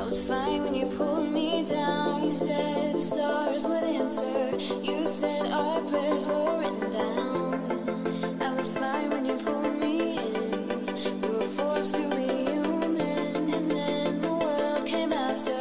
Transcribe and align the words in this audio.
I 0.00 0.04
was 0.04 0.26
fine 0.26 0.62
when 0.62 0.74
you 0.74 0.86
pulled 0.96 1.30
me 1.30 1.62
down. 1.66 2.24
You 2.24 2.30
said 2.30 2.94
the 2.94 3.02
stars 3.02 3.66
would 3.68 3.84
answer. 3.84 4.56
You 4.80 5.06
said 5.06 5.52
our 5.52 5.80
were 5.92 6.58
written 6.58 6.90
down. 6.90 8.40
I 8.40 8.50
was 8.54 8.72
fine 8.78 9.10
when 9.10 9.26
you 9.26 9.36
pulled 9.36 9.78
me 9.78 10.16
in. 10.16 11.20
We 11.20 11.28
were 11.28 11.52
forced 11.58 11.96
to 11.96 12.08
be 12.16 12.28
human, 12.48 13.52
and 13.56 13.70
then 13.70 14.20
the 14.22 14.32
world 14.32 14.86
came 14.86 15.12
after. 15.12 15.60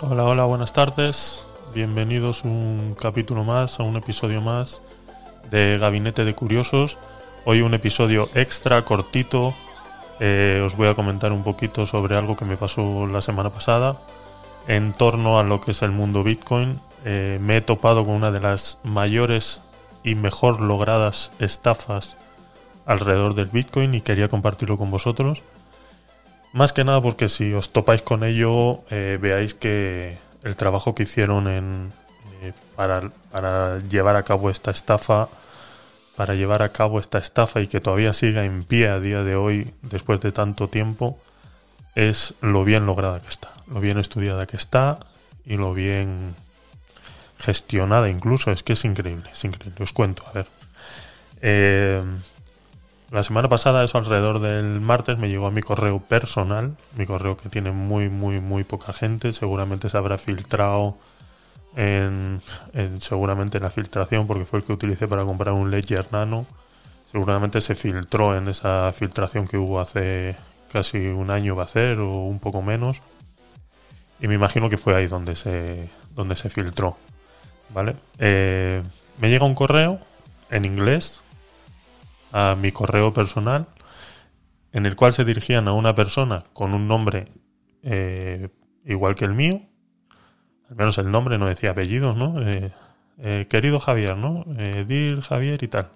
Hola, 0.00 0.22
hola, 0.24 0.46
buenas 0.46 0.70
tardes. 0.70 1.43
Bienvenidos 1.74 2.44
un 2.44 2.94
capítulo 2.96 3.42
más, 3.42 3.80
a 3.80 3.82
un 3.82 3.96
episodio 3.96 4.40
más 4.40 4.80
de 5.50 5.76
Gabinete 5.76 6.24
de 6.24 6.32
Curiosos. 6.32 6.98
Hoy 7.44 7.62
un 7.62 7.74
episodio 7.74 8.28
extra, 8.34 8.84
cortito. 8.84 9.56
Eh, 10.20 10.62
os 10.64 10.76
voy 10.76 10.86
a 10.86 10.94
comentar 10.94 11.32
un 11.32 11.42
poquito 11.42 11.84
sobre 11.84 12.14
algo 12.14 12.36
que 12.36 12.44
me 12.44 12.56
pasó 12.56 13.08
la 13.08 13.20
semana 13.20 13.50
pasada 13.50 13.98
en 14.68 14.92
torno 14.92 15.40
a 15.40 15.42
lo 15.42 15.60
que 15.60 15.72
es 15.72 15.82
el 15.82 15.90
mundo 15.90 16.22
Bitcoin. 16.22 16.78
Eh, 17.04 17.40
me 17.42 17.56
he 17.56 17.60
topado 17.60 18.04
con 18.04 18.14
una 18.14 18.30
de 18.30 18.40
las 18.40 18.78
mayores 18.84 19.60
y 20.04 20.14
mejor 20.14 20.60
logradas 20.60 21.32
estafas 21.40 22.16
alrededor 22.86 23.34
del 23.34 23.46
Bitcoin 23.46 23.96
y 23.96 24.00
quería 24.00 24.28
compartirlo 24.28 24.78
con 24.78 24.92
vosotros. 24.92 25.42
Más 26.52 26.72
que 26.72 26.84
nada 26.84 27.02
porque 27.02 27.28
si 27.28 27.52
os 27.52 27.70
topáis 27.70 28.02
con 28.02 28.22
ello, 28.22 28.84
eh, 28.90 29.18
veáis 29.20 29.54
que 29.54 30.18
el 30.44 30.56
trabajo 30.56 30.94
que 30.94 31.02
hicieron 31.04 31.48
en, 31.48 31.92
eh, 32.42 32.52
para, 32.76 33.78
llevar 33.88 34.16
a 34.16 34.22
cabo 34.22 34.50
esta 34.50 34.70
estafa, 34.70 35.28
para 36.16 36.34
llevar 36.34 36.62
a 36.62 36.68
cabo 36.68 37.00
esta 37.00 37.18
estafa 37.18 37.60
y 37.60 37.66
que 37.66 37.80
todavía 37.80 38.12
siga 38.12 38.44
en 38.44 38.62
pie 38.62 38.88
a 38.88 39.00
día 39.00 39.24
de 39.24 39.34
hoy, 39.34 39.72
después 39.82 40.20
de 40.20 40.30
tanto 40.30 40.68
tiempo, 40.68 41.18
es 41.94 42.34
lo 42.40 42.64
bien 42.64 42.86
lograda 42.86 43.20
que 43.20 43.28
está, 43.28 43.50
lo 43.66 43.80
bien 43.80 43.98
estudiada 43.98 44.46
que 44.46 44.56
está 44.56 44.98
y 45.44 45.56
lo 45.56 45.72
bien 45.72 46.34
gestionada 47.38 48.08
incluso. 48.08 48.52
Es 48.52 48.62
que 48.62 48.74
es 48.74 48.84
increíble, 48.84 49.30
es 49.32 49.44
increíble. 49.44 49.82
Os 49.82 49.92
cuento, 49.92 50.24
a 50.26 50.32
ver. 50.32 50.46
Eh, 51.40 52.02
la 53.10 53.22
semana 53.22 53.48
pasada, 53.48 53.84
eso 53.84 53.98
alrededor 53.98 54.40
del 54.40 54.80
martes, 54.80 55.18
me 55.18 55.28
llegó 55.28 55.46
a 55.46 55.50
mi 55.50 55.60
correo 55.62 56.00
personal, 56.00 56.76
mi 56.96 57.06
correo 57.06 57.36
que 57.36 57.48
tiene 57.48 57.70
muy, 57.70 58.08
muy, 58.08 58.40
muy 58.40 58.64
poca 58.64 58.92
gente, 58.92 59.32
seguramente 59.32 59.88
se 59.88 59.96
habrá 59.96 60.18
filtrado 60.18 60.96
en, 61.76 62.40
en- 62.72 63.00
seguramente 63.00 63.58
en 63.58 63.64
la 63.64 63.70
filtración, 63.70 64.26
porque 64.26 64.44
fue 64.46 64.60
el 64.60 64.64
que 64.64 64.72
utilicé 64.72 65.06
para 65.06 65.24
comprar 65.24 65.54
un 65.54 65.70
Ledger 65.70 66.06
Nano, 66.12 66.46
seguramente 67.12 67.60
se 67.60 67.74
filtró 67.74 68.36
en 68.36 68.48
esa 68.48 68.92
filtración 68.92 69.46
que 69.46 69.58
hubo 69.58 69.80
hace 69.80 70.34
casi 70.72 70.98
un 71.06 71.30
año 71.30 71.54
va 71.54 71.64
a 71.64 71.68
ser, 71.68 72.00
o 72.00 72.10
un 72.24 72.40
poco 72.40 72.62
menos, 72.62 73.00
y 74.20 74.28
me 74.28 74.34
imagino 74.34 74.68
que 74.70 74.78
fue 74.78 74.94
ahí 74.96 75.06
donde 75.06 75.36
se, 75.36 75.88
donde 76.16 76.34
se 76.36 76.48
filtró, 76.50 76.96
¿vale? 77.70 77.94
Eh, 78.18 78.82
me 79.18 79.28
llega 79.28 79.44
un 79.44 79.54
correo 79.54 79.98
en 80.50 80.64
inglés, 80.64 81.20
a 82.34 82.56
mi 82.56 82.72
correo 82.72 83.12
personal 83.12 83.68
en 84.72 84.86
el 84.86 84.96
cual 84.96 85.12
se 85.12 85.24
dirigían 85.24 85.68
a 85.68 85.72
una 85.72 85.94
persona 85.94 86.42
con 86.52 86.74
un 86.74 86.88
nombre 86.88 87.28
eh, 87.84 88.48
igual 88.84 89.14
que 89.14 89.24
el 89.24 89.34
mío, 89.34 89.62
al 90.68 90.74
menos 90.74 90.98
el 90.98 91.12
nombre 91.12 91.38
no 91.38 91.46
decía 91.46 91.70
apellidos, 91.70 92.16
¿no? 92.16 92.42
Eh, 92.42 92.72
eh, 93.18 93.46
querido 93.48 93.78
Javier, 93.78 94.16
¿no? 94.16 94.44
Dir 94.86 95.20
Javier 95.20 95.62
y 95.62 95.68
tal. 95.68 95.90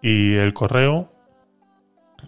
Y 0.00 0.36
el 0.36 0.54
correo 0.54 1.12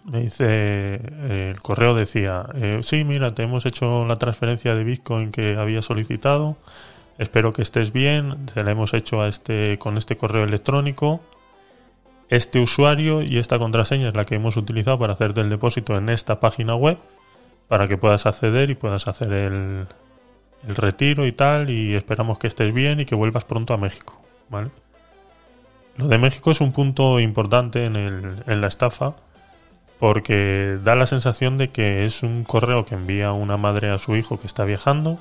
me 0.05 0.21
dice, 0.21 1.01
el 1.49 1.59
correo 1.59 1.95
decía, 1.95 2.45
sí, 2.83 3.03
mira, 3.03 3.33
te 3.33 3.43
hemos 3.43 3.65
hecho 3.65 4.05
la 4.05 4.17
transferencia 4.17 4.75
de 4.75 4.83
Bitcoin 4.83 5.31
que 5.31 5.57
había 5.57 5.81
solicitado, 5.81 6.55
espero 7.17 7.51
que 7.51 7.63
estés 7.63 7.91
bien, 7.91 8.45
te 8.53 8.63
la 8.63 8.71
hemos 8.71 8.93
hecho 8.93 9.23
a 9.23 9.27
este, 9.27 9.79
con 9.79 9.97
este 9.97 10.17
correo 10.17 10.43
electrónico, 10.43 11.21
este 12.29 12.59
usuario 12.59 13.21
y 13.21 13.37
esta 13.37 13.57
contraseña 13.57 14.09
es 14.09 14.15
la 14.15 14.25
que 14.25 14.35
hemos 14.35 14.57
utilizado 14.57 14.99
para 14.99 15.13
hacerte 15.13 15.41
el 15.41 15.49
depósito 15.49 15.95
en 15.97 16.09
esta 16.09 16.39
página 16.39 16.75
web 16.75 16.97
para 17.67 17.87
que 17.87 17.97
puedas 17.97 18.25
acceder 18.25 18.69
y 18.69 18.75
puedas 18.75 19.07
hacer 19.07 19.31
el, 19.31 19.87
el 20.67 20.75
retiro 20.75 21.25
y 21.25 21.31
tal 21.31 21.69
y 21.69 21.95
esperamos 21.95 22.39
que 22.39 22.47
estés 22.47 22.73
bien 22.73 22.99
y 22.99 23.05
que 23.05 23.15
vuelvas 23.15 23.43
pronto 23.45 23.73
a 23.73 23.77
México, 23.77 24.21
¿vale? 24.49 24.69
Lo 25.97 26.07
de 26.07 26.17
México 26.17 26.51
es 26.51 26.61
un 26.61 26.71
punto 26.73 27.19
importante 27.19 27.85
en, 27.85 27.95
el- 27.95 28.43
en 28.45 28.61
la 28.61 28.67
estafa 28.67 29.15
porque 29.99 30.77
da 30.83 30.95
la 30.95 31.05
sensación 31.07 31.57
de 31.57 31.69
que 31.69 32.05
es 32.05 32.21
un 32.23 32.43
correo 32.43 32.85
que 32.85 32.93
envía 32.95 33.31
una 33.31 33.57
madre 33.57 33.89
a 33.89 33.97
su 33.97 34.15
hijo 34.15 34.39
que 34.39 34.45
está 34.47 34.63
viajando 34.63 35.17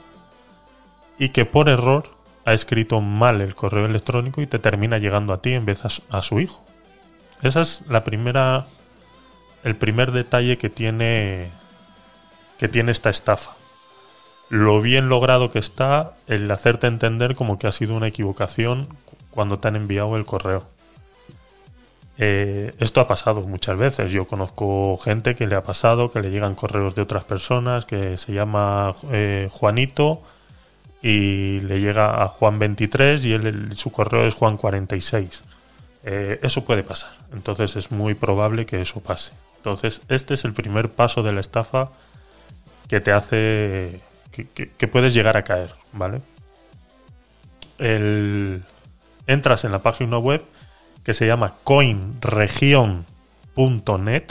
y 1.19 1.31
que 1.31 1.47
por 1.47 1.69
error 1.71 2.11
ha 2.45 2.53
escrito 2.53 3.01
mal 3.01 3.41
el 3.41 3.55
correo 3.55 3.87
electrónico 3.87 4.43
y 4.43 4.47
te 4.47 4.59
termina 4.59 4.99
llegando 4.99 5.33
a 5.33 5.41
ti 5.41 5.53
en 5.55 5.65
vez 5.65 5.85
a 5.85 5.89
su- 5.89 6.03
a 6.11 6.21
su 6.23 6.41
hijo. 6.41 6.63
Esa 7.43 7.61
es 7.63 7.83
la 7.89 8.05
primera. 8.05 8.67
El 9.65 9.77
primer 9.77 10.13
detalle 10.13 10.59
que 10.59 10.71
tiene. 10.71 11.51
que 12.59 12.69
tiene 12.69 12.93
esta 12.93 13.11
estafa. 13.11 13.53
Lo 14.49 14.81
bien 14.81 15.09
logrado 15.09 15.51
que 15.51 15.59
está 15.59 16.13
el 16.29 16.51
hacerte 16.51 16.87
entender 16.87 17.35
como 17.35 17.59
que 17.59 17.67
ha 17.67 17.73
sido 17.73 17.95
una 17.95 18.07
equivocación 18.07 18.87
cu- 19.05 19.17
cuando 19.31 19.59
te 19.59 19.69
han 19.69 19.77
enviado 19.77 20.17
el 20.17 20.25
correo. 20.25 20.65
Eh, 22.19 22.73
esto 22.79 23.01
ha 23.01 23.09
pasado 23.09 23.43
muchas 23.43 23.77
veces. 23.77 24.11
Yo 24.13 24.27
conozco 24.27 24.97
gente 24.99 25.35
que 25.35 25.47
le 25.47 25.55
ha 25.57 25.63
pasado, 25.63 26.11
que 26.13 26.21
le 26.23 26.31
llegan 26.31 26.55
correos 26.55 26.95
de 26.95 27.03
otras 27.03 27.25
personas, 27.25 27.85
que 27.85 28.17
se 28.17 28.33
llama 28.33 28.95
eh, 29.11 29.49
Juanito 29.51 30.23
y 31.03 31.61
le 31.61 31.81
llega 31.81 32.23
a 32.23 32.29
Juan 32.29 32.59
23 32.59 33.25
y 33.25 33.33
él, 33.35 33.47
el- 33.47 33.77
su 33.77 33.91
correo 33.93 34.27
es 34.27 34.35
Juan 34.35 34.57
46. 34.57 35.43
Eh, 36.09 36.39
eso 36.43 36.65
puede 36.65 36.85
pasar. 36.85 37.11
Entonces 37.33 37.75
es 37.75 37.91
muy 37.91 38.15
probable 38.15 38.65
que 38.65 38.81
eso 38.81 39.01
pase. 39.01 39.33
Entonces 39.57 40.03
este 40.09 40.35
es 40.35 40.45
el 40.45 40.53
primer 40.53 40.89
paso 40.89 41.25
de 41.25 41.33
la 41.33 41.41
estafa 41.41 41.91
que 42.89 43.01
te 43.01 43.11
hace 43.11 44.01
que, 44.31 44.89
puedes 44.89 45.15
llegar 45.15 45.37
a 45.37 45.43
caer, 45.43 45.75
¿vale? 45.93 46.21
El- 47.79 48.63
entras 49.27 49.65
en 49.65 49.73
la 49.73 49.83
página 49.83 50.19
web 50.19 50.45
que 51.03 51.13
se 51.15 51.27
llama 51.27 51.55
coinregion.net 51.65 54.25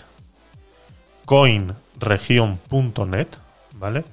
coinregion.net, 1.25 3.28
¿vale? 3.74 4.06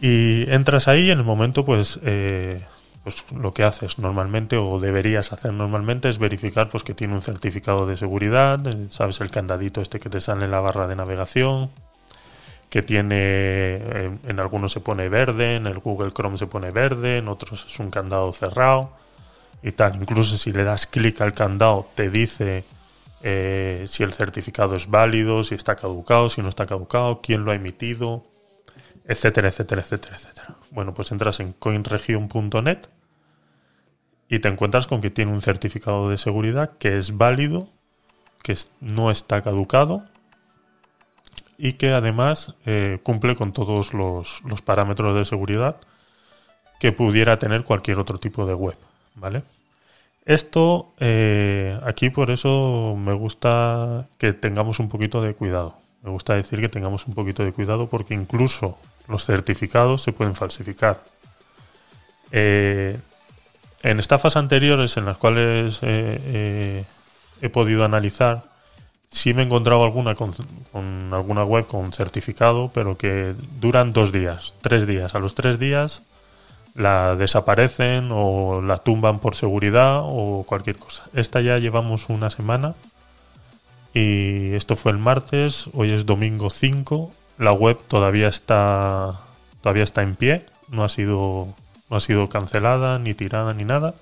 Y 0.00 0.50
entras 0.50 0.88
ahí 0.88 1.10
en 1.10 1.18
el 1.18 1.24
momento, 1.24 1.64
pues, 1.64 2.00
eh, 2.02 2.60
pues 3.04 3.22
lo 3.32 3.52
que 3.52 3.64
haces 3.64 3.98
normalmente 3.98 4.56
o 4.56 4.80
deberías 4.80 5.32
hacer 5.32 5.52
normalmente 5.52 6.08
es 6.08 6.18
verificar 6.18 6.70
pues 6.70 6.82
que 6.82 6.94
tiene 6.94 7.14
un 7.14 7.22
certificado 7.22 7.86
de 7.86 7.98
seguridad, 7.98 8.66
eh, 8.66 8.86
sabes 8.88 9.20
el 9.20 9.30
candadito 9.30 9.82
este 9.82 10.00
que 10.00 10.08
te 10.08 10.22
sale 10.22 10.46
en 10.46 10.50
la 10.50 10.60
barra 10.60 10.86
de 10.86 10.96
navegación, 10.96 11.70
que 12.70 12.82
tiene, 12.82 13.16
eh, 13.18 14.18
en 14.26 14.40
algunos 14.40 14.72
se 14.72 14.80
pone 14.80 15.10
verde, 15.10 15.56
en 15.56 15.66
el 15.66 15.78
Google 15.80 16.12
Chrome 16.12 16.38
se 16.38 16.46
pone 16.46 16.70
verde, 16.70 17.18
en 17.18 17.28
otros 17.28 17.66
es 17.68 17.78
un 17.78 17.90
candado 17.90 18.32
cerrado 18.32 18.90
y 19.62 19.72
tal. 19.72 19.96
Incluso 19.96 20.38
si 20.38 20.50
le 20.50 20.64
das 20.64 20.86
clic 20.86 21.20
al 21.20 21.34
candado 21.34 21.86
te 21.94 22.08
dice 22.08 22.64
eh, 23.22 23.84
si 23.86 24.02
el 24.02 24.14
certificado 24.14 24.76
es 24.76 24.88
válido, 24.88 25.44
si 25.44 25.54
está 25.54 25.76
caducado, 25.76 26.30
si 26.30 26.40
no 26.40 26.48
está 26.48 26.64
caducado, 26.64 27.20
quién 27.22 27.44
lo 27.44 27.52
ha 27.52 27.54
emitido, 27.54 28.24
etcétera, 29.04 29.48
etcétera, 29.48 29.82
etcétera, 29.82 30.16
etcétera. 30.16 30.56
Bueno, 30.70 30.94
pues 30.94 31.12
entras 31.12 31.40
en 31.40 31.52
coinregion.net 31.52 32.88
y 34.34 34.40
te 34.40 34.48
encuentras 34.48 34.88
con 34.88 35.00
que 35.00 35.10
tiene 35.10 35.32
un 35.32 35.42
certificado 35.42 36.10
de 36.10 36.18
seguridad 36.18 36.72
que 36.78 36.98
es 36.98 37.16
válido, 37.16 37.68
que 38.42 38.56
no 38.80 39.12
está 39.12 39.42
caducado 39.42 40.02
y 41.56 41.74
que 41.74 41.92
además 41.92 42.54
eh, 42.66 42.98
cumple 43.04 43.36
con 43.36 43.52
todos 43.52 43.94
los, 43.94 44.42
los 44.42 44.60
parámetros 44.60 45.16
de 45.16 45.24
seguridad 45.24 45.76
que 46.80 46.90
pudiera 46.90 47.38
tener 47.38 47.62
cualquier 47.62 48.00
otro 48.00 48.18
tipo 48.18 48.44
de 48.44 48.54
web, 48.54 48.76
¿vale? 49.14 49.44
Esto, 50.24 50.92
eh, 50.98 51.78
aquí 51.84 52.10
por 52.10 52.32
eso 52.32 52.96
me 52.98 53.12
gusta 53.12 54.08
que 54.18 54.32
tengamos 54.32 54.80
un 54.80 54.88
poquito 54.88 55.22
de 55.22 55.34
cuidado. 55.34 55.76
Me 56.02 56.10
gusta 56.10 56.34
decir 56.34 56.60
que 56.60 56.68
tengamos 56.68 57.06
un 57.06 57.14
poquito 57.14 57.44
de 57.44 57.52
cuidado 57.52 57.86
porque 57.86 58.14
incluso 58.14 58.78
los 59.06 59.24
certificados 59.24 60.02
se 60.02 60.12
pueden 60.12 60.34
falsificar. 60.34 61.04
Eh, 62.32 62.98
en 63.84 64.00
estafas 64.00 64.36
anteriores 64.36 64.96
en 64.96 65.04
las 65.04 65.18
cuales 65.18 65.78
eh, 65.82 66.18
eh, 66.24 66.84
he 67.42 67.50
podido 67.50 67.84
analizar, 67.84 68.44
sí 69.10 69.34
me 69.34 69.42
he 69.42 69.44
encontrado 69.44 69.84
alguna 69.84 70.14
con, 70.14 70.32
con 70.72 71.12
alguna 71.12 71.44
web 71.44 71.66
con 71.66 71.92
certificado, 71.92 72.70
pero 72.72 72.96
que 72.96 73.34
duran 73.60 73.92
dos 73.92 74.10
días, 74.10 74.54
tres 74.62 74.86
días. 74.86 75.14
A 75.14 75.18
los 75.18 75.34
tres 75.34 75.58
días 75.58 76.02
la 76.74 77.14
desaparecen 77.14 78.08
o 78.10 78.62
la 78.62 78.78
tumban 78.78 79.18
por 79.18 79.36
seguridad 79.36 80.00
o 80.02 80.44
cualquier 80.48 80.78
cosa. 80.78 81.04
Esta 81.12 81.42
ya 81.42 81.58
llevamos 81.58 82.08
una 82.08 82.30
semana 82.30 82.74
y 83.92 84.54
esto 84.54 84.76
fue 84.76 84.92
el 84.92 84.98
martes, 84.98 85.68
hoy 85.74 85.92
es 85.92 86.06
domingo 86.06 86.48
5, 86.48 87.12
la 87.36 87.52
web 87.52 87.78
todavía 87.86 88.28
está 88.28 89.20
todavía 89.60 89.84
está 89.84 90.00
en 90.02 90.16
pie, 90.16 90.46
no 90.68 90.84
ha 90.84 90.88
sido 90.88 91.54
no 91.94 91.98
ha 91.98 92.00
sido 92.00 92.28
cancelada 92.28 92.98
ni 92.98 93.14
tirada 93.14 93.54
ni 93.54 93.64
nada. 93.64 93.94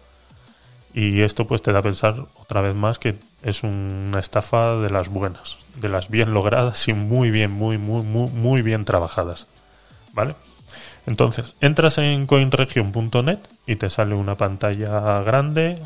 Y 0.95 1.21
esto 1.21 1.47
pues 1.47 1.61
te 1.61 1.73
da 1.73 1.81
a 1.81 1.83
pensar 1.83 2.25
otra 2.41 2.63
vez 2.63 2.75
más 2.75 2.99
que 2.99 3.17
es 3.43 3.63
una 3.65 4.19
estafa 4.19 4.77
de 4.77 4.89
las 4.89 5.11
buenas, 5.11 5.59
de 5.77 5.91
las 5.91 6.09
bien 6.09 6.33
logradas 6.33 6.89
y 6.89 6.95
muy 6.95 7.31
bien, 7.31 7.53
muy, 7.53 7.77
muy, 7.77 8.03
muy, 8.03 8.31
muy 8.31 8.63
bien 8.63 8.87
trabajadas. 8.87 9.47
¿Vale? 10.15 10.37
Entonces, 11.07 11.55
entras 11.61 11.99
en 11.99 12.27
coinregion.net 12.27 13.41
y 13.67 13.77
te 13.77 13.91
sale 13.91 14.15
una 14.15 14.37
pantalla 14.37 15.21
grande 15.23 15.79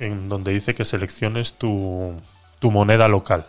en 0.00 0.28
donde 0.28 0.52
dice 0.52 0.74
que 0.74 0.84
selecciones 0.84 1.54
tu, 1.54 2.12
tu 2.58 2.72
moneda 2.72 3.06
local. 3.06 3.46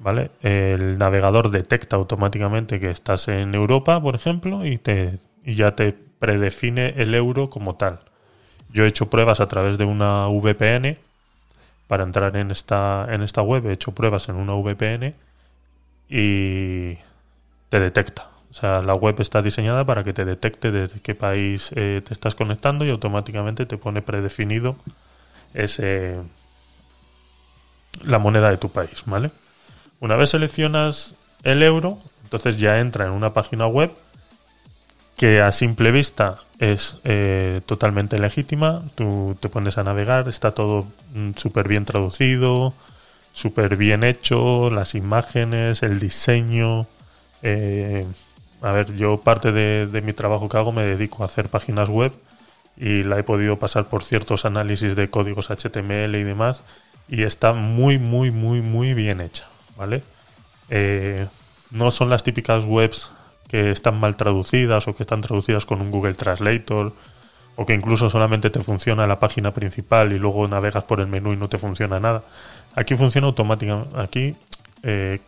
¿Vale? 0.00 0.32
El 0.42 0.98
navegador 0.98 1.52
detecta 1.52 1.94
automáticamente 1.94 2.80
que 2.80 2.90
estás 2.90 3.28
en 3.28 3.54
Europa, 3.54 4.02
por 4.02 4.16
ejemplo, 4.16 4.66
y, 4.66 4.78
te, 4.78 5.20
y 5.44 5.54
ya 5.54 5.76
te 5.76 6.09
predefine 6.20 6.94
el 6.98 7.14
euro 7.16 7.50
como 7.50 7.74
tal. 7.74 7.98
Yo 8.72 8.84
he 8.84 8.88
hecho 8.88 9.10
pruebas 9.10 9.40
a 9.40 9.48
través 9.48 9.78
de 9.78 9.84
una 9.84 10.28
VPN 10.28 10.96
para 11.88 12.04
entrar 12.04 12.36
en 12.36 12.52
esta, 12.52 13.08
en 13.10 13.22
esta 13.22 13.42
web. 13.42 13.66
He 13.66 13.72
hecho 13.72 13.90
pruebas 13.92 14.28
en 14.28 14.36
una 14.36 14.54
VPN 14.54 15.14
y 16.08 16.94
te 17.68 17.80
detecta. 17.80 18.28
O 18.50 18.54
sea, 18.54 18.82
la 18.82 18.94
web 18.94 19.20
está 19.20 19.42
diseñada 19.42 19.84
para 19.84 20.04
que 20.04 20.12
te 20.12 20.24
detecte 20.24 20.70
desde 20.70 21.00
qué 21.00 21.14
país 21.14 21.70
eh, 21.74 22.02
te 22.04 22.12
estás 22.12 22.34
conectando 22.34 22.84
y 22.84 22.90
automáticamente 22.90 23.66
te 23.66 23.76
pone 23.76 24.02
predefinido 24.02 24.76
ese 25.54 26.16
la 28.04 28.18
moneda 28.18 28.50
de 28.50 28.56
tu 28.56 28.70
país, 28.70 29.02
¿vale? 29.06 29.30
Una 30.00 30.16
vez 30.16 30.30
seleccionas 30.30 31.14
el 31.42 31.62
euro, 31.62 31.98
entonces 32.24 32.56
ya 32.56 32.78
entra 32.78 33.06
en 33.06 33.12
una 33.12 33.34
página 33.34 33.66
web 33.66 33.90
que 35.20 35.42
a 35.42 35.52
simple 35.52 35.90
vista 35.90 36.38
es 36.58 36.96
eh, 37.04 37.60
totalmente 37.66 38.18
legítima. 38.18 38.82
Tú 38.94 39.36
te 39.38 39.50
pones 39.50 39.76
a 39.76 39.84
navegar, 39.84 40.30
está 40.30 40.52
todo 40.52 40.86
mm, 41.12 41.32
súper 41.36 41.68
bien 41.68 41.84
traducido, 41.84 42.72
súper 43.34 43.76
bien 43.76 44.02
hecho, 44.02 44.70
las 44.70 44.94
imágenes, 44.94 45.82
el 45.82 46.00
diseño. 46.00 46.86
Eh, 47.42 48.06
a 48.62 48.72
ver, 48.72 48.96
yo 48.96 49.20
parte 49.20 49.52
de, 49.52 50.00
mi 50.00 50.14
trabajo 50.14 50.48
que 50.48 50.56
hago 50.56 50.72
me 50.72 50.84
dedico 50.84 51.22
a 51.22 51.26
hacer 51.26 51.50
páginas 51.50 51.90
web 51.90 52.12
y 52.78 53.02
la 53.02 53.18
he 53.18 53.22
podido 53.22 53.58
pasar 53.58 53.90
por 53.90 54.02
ciertos 54.02 54.46
análisis 54.46 54.96
de 54.96 55.10
códigos 55.10 55.50
HTML 55.50 56.14
y 56.14 56.22
demás 56.22 56.62
y 57.10 57.24
está 57.24 57.52
muy, 57.52 57.98
muy, 57.98 58.30
muy, 58.30 58.62
muy 58.62 58.94
bien 58.94 59.20
hecha, 59.20 59.44
¿vale? 59.76 60.02
Eh, 60.70 61.26
no 61.70 61.90
son 61.90 62.08
las 62.08 62.22
típicas 62.22 62.64
webs 62.64 63.10
que 63.50 63.72
están 63.72 63.98
mal 63.98 64.16
traducidas 64.16 64.86
o 64.86 64.94
que 64.94 65.02
están 65.02 65.22
traducidas 65.22 65.66
con 65.66 65.80
un 65.80 65.90
Google 65.90 66.14
Translator 66.14 66.92
o 67.56 67.66
que 67.66 67.74
incluso 67.74 68.08
solamente 68.08 68.48
te 68.48 68.60
funciona 68.60 69.08
la 69.08 69.18
página 69.18 69.52
principal 69.52 70.12
y 70.12 70.20
luego 70.20 70.46
navegas 70.46 70.84
por 70.84 71.00
el 71.00 71.08
menú 71.08 71.32
y 71.32 71.36
no 71.36 71.48
te 71.48 71.58
funciona 71.58 71.98
nada. 71.98 72.22
Aquí 72.76 72.94
funciona 72.94 73.26
automáticamente, 73.26 74.00
aquí 74.00 74.36
eh, 74.84 75.18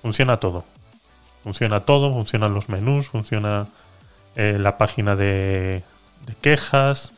funciona 0.00 0.38
todo. 0.38 0.64
Funciona 1.44 1.80
todo, 1.80 2.12
funcionan 2.12 2.54
los 2.54 2.70
menús, 2.70 3.08
funciona 3.08 3.68
eh, 4.36 4.56
la 4.58 4.78
página 4.78 5.14
de, 5.14 5.82
quejas, 6.40 7.12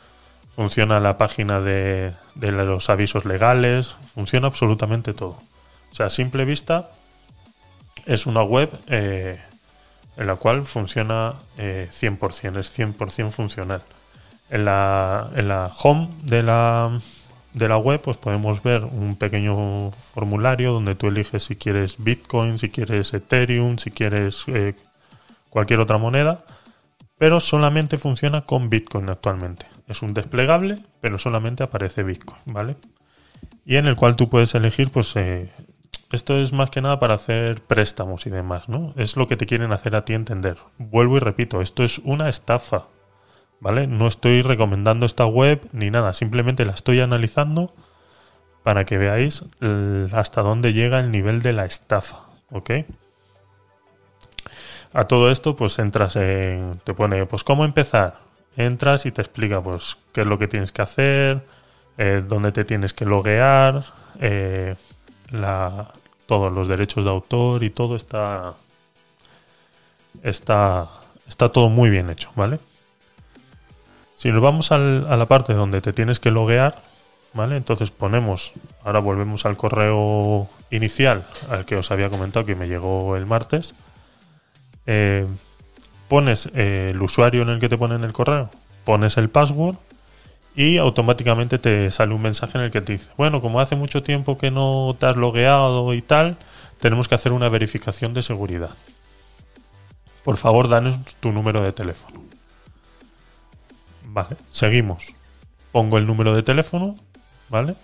funciona 0.56 0.98
la 0.98 1.18
página 1.18 1.60
de, 1.60 2.14
de, 2.34 2.50
los 2.50 2.90
avisos 2.90 3.24
legales, 3.24 3.96
funciona 4.12 4.48
absolutamente 4.48 5.14
todo. 5.14 5.38
O 5.92 5.94
sea, 5.94 6.06
a 6.06 6.10
simple 6.10 6.44
vista 6.44 6.90
es 8.06 8.26
una 8.26 8.42
web 8.42 8.70
eh, 8.88 9.40
en 10.16 10.26
la 10.26 10.36
cual 10.36 10.64
funciona 10.66 11.34
eh, 11.58 11.88
100%, 11.90 12.58
es 12.58 12.78
100% 12.78 13.30
funcional. 13.30 13.82
En 14.50 14.66
la, 14.66 15.30
en 15.34 15.48
la 15.48 15.72
home 15.82 16.08
de 16.22 16.42
la, 16.42 17.00
de 17.54 17.68
la 17.68 17.78
web 17.78 18.00
pues 18.02 18.18
podemos 18.18 18.62
ver 18.62 18.84
un 18.84 19.16
pequeño 19.16 19.90
formulario 19.90 20.72
donde 20.72 20.94
tú 20.94 21.08
eliges 21.08 21.44
si 21.44 21.56
quieres 21.56 21.96
Bitcoin, 21.98 22.58
si 22.58 22.68
quieres 22.68 23.14
Ethereum, 23.14 23.78
si 23.78 23.90
quieres 23.90 24.44
eh, 24.48 24.74
cualquier 25.48 25.80
otra 25.80 25.98
moneda, 25.98 26.44
pero 27.18 27.40
solamente 27.40 27.98
funciona 27.98 28.42
con 28.42 28.68
Bitcoin 28.68 29.08
actualmente. 29.08 29.66
Es 29.88 30.02
un 30.02 30.14
desplegable, 30.14 30.80
pero 31.00 31.18
solamente 31.18 31.62
aparece 31.62 32.02
Bitcoin, 32.02 32.40
¿vale? 32.46 32.76
Y 33.64 33.76
en 33.76 33.86
el 33.86 33.96
cual 33.96 34.16
tú 34.16 34.28
puedes 34.28 34.54
elegir 34.54 34.90
pues 34.90 35.14
eh, 35.16 35.50
esto 36.12 36.36
es 36.36 36.52
más 36.52 36.70
que 36.70 36.80
nada 36.80 36.98
para 36.98 37.14
hacer 37.14 37.62
préstamos 37.62 38.26
y 38.26 38.30
demás, 38.30 38.68
¿no? 38.68 38.92
Es 38.96 39.16
lo 39.16 39.26
que 39.26 39.36
te 39.36 39.46
quieren 39.46 39.72
hacer 39.72 39.96
a 39.96 40.04
ti 40.04 40.14
entender. 40.14 40.56
Vuelvo 40.78 41.16
y 41.16 41.20
repito, 41.20 41.62
esto 41.62 41.84
es 41.84 41.98
una 41.98 42.28
estafa, 42.28 42.88
¿vale? 43.60 43.86
No 43.86 44.08
estoy 44.08 44.42
recomendando 44.42 45.06
esta 45.06 45.26
web 45.26 45.68
ni 45.72 45.90
nada, 45.90 46.12
simplemente 46.12 46.64
la 46.64 46.72
estoy 46.72 47.00
analizando 47.00 47.74
para 48.62 48.84
que 48.84 48.98
veáis 48.98 49.44
hasta 50.12 50.42
dónde 50.42 50.72
llega 50.72 51.00
el 51.00 51.10
nivel 51.10 51.42
de 51.42 51.52
la 51.52 51.64
estafa, 51.64 52.20
¿ok? 52.50 52.70
A 54.94 55.04
todo 55.04 55.30
esto, 55.30 55.56
pues 55.56 55.78
entras 55.78 56.16
en. 56.16 56.80
Te 56.84 56.92
pone, 56.94 57.24
pues, 57.26 57.44
¿cómo 57.44 57.64
empezar? 57.64 58.20
Entras 58.56 59.06
y 59.06 59.12
te 59.12 59.22
explica, 59.22 59.62
pues, 59.62 59.96
qué 60.12 60.20
es 60.22 60.26
lo 60.26 60.38
que 60.38 60.48
tienes 60.48 60.70
que 60.70 60.82
hacer, 60.82 61.46
eh, 61.96 62.22
dónde 62.26 62.52
te 62.52 62.64
tienes 62.64 62.92
que 62.92 63.06
loguear, 63.06 63.84
eh, 64.20 64.76
la, 65.30 65.88
todos 66.32 66.50
los 66.50 66.66
derechos 66.66 67.04
de 67.04 67.10
autor 67.10 67.62
y 67.62 67.68
todo 67.68 67.94
está, 67.94 68.54
está, 70.22 70.88
está 71.28 71.50
todo 71.50 71.68
muy 71.68 71.90
bien 71.90 72.08
hecho, 72.08 72.30
¿vale? 72.34 72.58
Si 74.16 74.32
nos 74.32 74.40
vamos 74.40 74.72
a 74.72 74.78
la 74.78 75.26
parte 75.26 75.52
donde 75.52 75.82
te 75.82 75.92
tienes 75.92 76.20
que 76.20 76.30
loguear, 76.30 76.80
¿vale? 77.34 77.58
Entonces 77.58 77.90
ponemos, 77.90 78.54
ahora 78.82 79.00
volvemos 79.00 79.44
al 79.44 79.58
correo 79.58 80.48
inicial, 80.70 81.26
al 81.50 81.66
que 81.66 81.76
os 81.76 81.90
había 81.90 82.08
comentado 82.08 82.46
que 82.46 82.54
me 82.54 82.66
llegó 82.66 83.14
el 83.14 83.26
martes. 83.26 83.74
Eh, 84.86 85.26
pones 86.08 86.48
eh, 86.54 86.92
el 86.94 87.02
usuario 87.02 87.42
en 87.42 87.50
el 87.50 87.60
que 87.60 87.68
te 87.68 87.76
ponen 87.76 88.04
el 88.04 88.14
correo, 88.14 88.48
pones 88.86 89.18
el 89.18 89.28
password 89.28 89.76
y 90.54 90.76
automáticamente 90.76 91.58
te 91.58 91.90
sale 91.90 92.14
un 92.14 92.22
mensaje 92.22 92.58
en 92.58 92.64
el 92.64 92.70
que 92.70 92.80
te 92.80 92.92
dice, 92.92 93.10
bueno, 93.16 93.40
como 93.40 93.60
hace 93.60 93.76
mucho 93.76 94.02
tiempo 94.02 94.36
que 94.36 94.50
no 94.50 94.94
te 94.98 95.06
has 95.06 95.16
logueado 95.16 95.94
y 95.94 96.02
tal, 96.02 96.36
tenemos 96.78 97.08
que 97.08 97.14
hacer 97.14 97.32
una 97.32 97.48
verificación 97.48 98.12
de 98.12 98.22
seguridad. 98.22 98.70
Por 100.24 100.36
favor, 100.36 100.68
danos 100.68 100.98
tu 101.20 101.32
número 101.32 101.62
de 101.62 101.72
teléfono. 101.72 102.22
Vale, 104.04 104.36
seguimos. 104.50 105.14
Pongo 105.72 105.96
el 105.96 106.06
número 106.06 106.34
de 106.34 106.42
teléfono, 106.42 106.96
¿vale? 107.48 107.74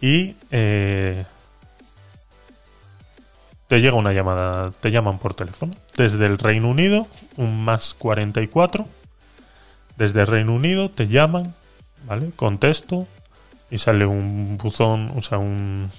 Y 0.00 0.36
eh, 0.50 1.24
te 3.66 3.80
llega 3.80 3.96
una 3.96 4.12
llamada, 4.12 4.72
te 4.72 4.90
llaman 4.90 5.18
por 5.18 5.32
teléfono. 5.32 5.72
Desde 5.96 6.26
el 6.26 6.38
Reino 6.38 6.68
Unido, 6.68 7.06
un 7.36 7.64
más 7.64 7.94
44. 7.94 8.86
Desde 9.96 10.20
el 10.20 10.26
Reino 10.26 10.54
Unido 10.54 10.90
te 10.90 11.08
llaman 11.08 11.54
¿vale? 12.06 12.30
Contesto 12.36 13.06
y 13.70 13.78
sale 13.78 14.04
un 14.06 14.58
buzón, 14.58 15.12
o 15.16 15.22
sea, 15.22 15.38
un, 15.38 15.90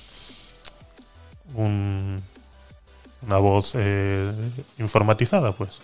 una 1.55 3.38
voz 3.38 3.74
eh, 3.75 4.31
informatizada, 4.79 5.53
pues. 5.53 5.81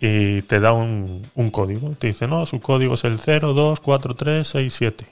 Y 0.00 0.42
te 0.42 0.60
da 0.60 0.72
un, 0.72 1.26
un, 1.34 1.50
código. 1.50 1.90
Te 1.98 2.08
dice, 2.08 2.26
no, 2.26 2.44
su 2.44 2.60
código 2.60 2.94
es 2.94 3.04
el 3.04 3.18
024367. 3.18 5.06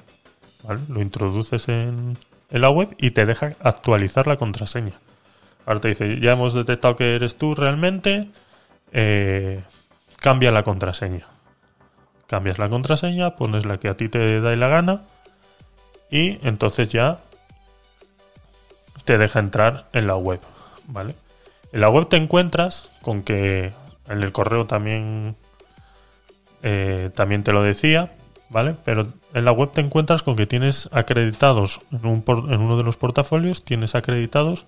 ¿Vale? 0.64 0.80
Lo 0.88 1.00
introduces 1.00 1.68
en, 1.68 2.18
en 2.50 2.60
la 2.60 2.70
web 2.70 2.94
y 2.98 3.12
te 3.12 3.24
deja 3.24 3.52
actualizar 3.60 4.26
la 4.26 4.36
contraseña. 4.36 4.98
Ahora 5.64 5.80
te 5.80 5.88
dice, 5.88 6.18
ya 6.20 6.32
hemos 6.32 6.54
detectado 6.54 6.96
que 6.96 7.14
eres 7.14 7.36
tú 7.36 7.54
realmente, 7.54 8.28
eh, 8.92 9.62
cambia 10.18 10.50
la 10.50 10.64
contraseña 10.64 11.26
cambias 12.30 12.58
la 12.58 12.70
contraseña, 12.70 13.34
pones 13.34 13.66
la 13.66 13.78
que 13.78 13.88
a 13.88 13.96
ti 13.96 14.08
te 14.08 14.40
da 14.40 14.54
la 14.54 14.68
gana 14.68 15.00
y 16.12 16.38
entonces 16.46 16.88
ya 16.88 17.18
te 19.04 19.18
deja 19.18 19.40
entrar 19.40 19.88
en 19.92 20.06
la 20.06 20.14
web, 20.14 20.38
¿vale? 20.87 21.16
En 21.72 21.80
la 21.80 21.90
web 21.90 22.06
te 22.08 22.16
encuentras 22.16 22.88
con 23.02 23.25
que 23.25 23.72
en 24.08 24.22
el 24.22 24.30
correo 24.30 24.66
también 24.66 25.34
eh, 26.62 27.10
también 27.16 27.42
te 27.42 27.52
lo 27.52 27.64
decía, 27.64 28.12
¿vale? 28.49 28.76
Pero 28.84 29.08
en 29.34 29.44
la 29.44 29.50
web 29.50 29.72
te 29.72 29.80
encuentras 29.80 30.22
con 30.22 30.37
que 30.37 30.46
tienes 30.46 30.88
acreditados 30.92 31.80
en, 31.90 32.22
en 32.26 32.60
uno 32.60 32.76
de 32.76 32.84
los 32.84 32.96
portafolios 32.96 33.64
tienes 33.64 33.96
acreditados 33.96 34.66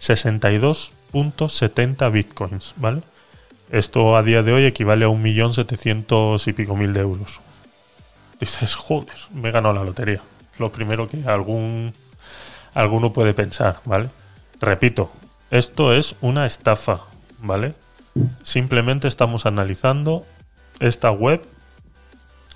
62.70 0.00 2.12
bitcoins, 2.12 2.74
¿vale? 2.76 3.02
Esto 3.70 4.16
a 4.16 4.24
día 4.24 4.42
de 4.42 4.52
hoy 4.52 4.64
equivale 4.64 5.04
a 5.04 5.08
un 5.08 5.22
millón 5.22 5.54
setecientos 5.54 6.48
y 6.48 6.52
pico 6.52 6.74
mil 6.74 6.92
de 6.92 7.00
euros. 7.00 7.40
Dices, 8.40 8.74
joder, 8.74 9.16
me 9.32 9.52
ganado 9.52 9.74
la 9.74 9.84
lotería. 9.84 10.22
Lo 10.58 10.72
primero 10.72 11.08
que 11.08 11.22
algún 11.24 11.94
alguno 12.74 13.12
puede 13.12 13.32
pensar, 13.32 13.80
¿vale? 13.84 14.10
Repito, 14.60 15.12
esto 15.50 15.92
es 15.92 16.16
una 16.20 16.46
estafa, 16.46 17.02
¿vale? 17.38 17.74
Simplemente 18.42 19.06
estamos 19.06 19.46
analizando 19.46 20.26
esta 20.80 21.12
web 21.12 21.44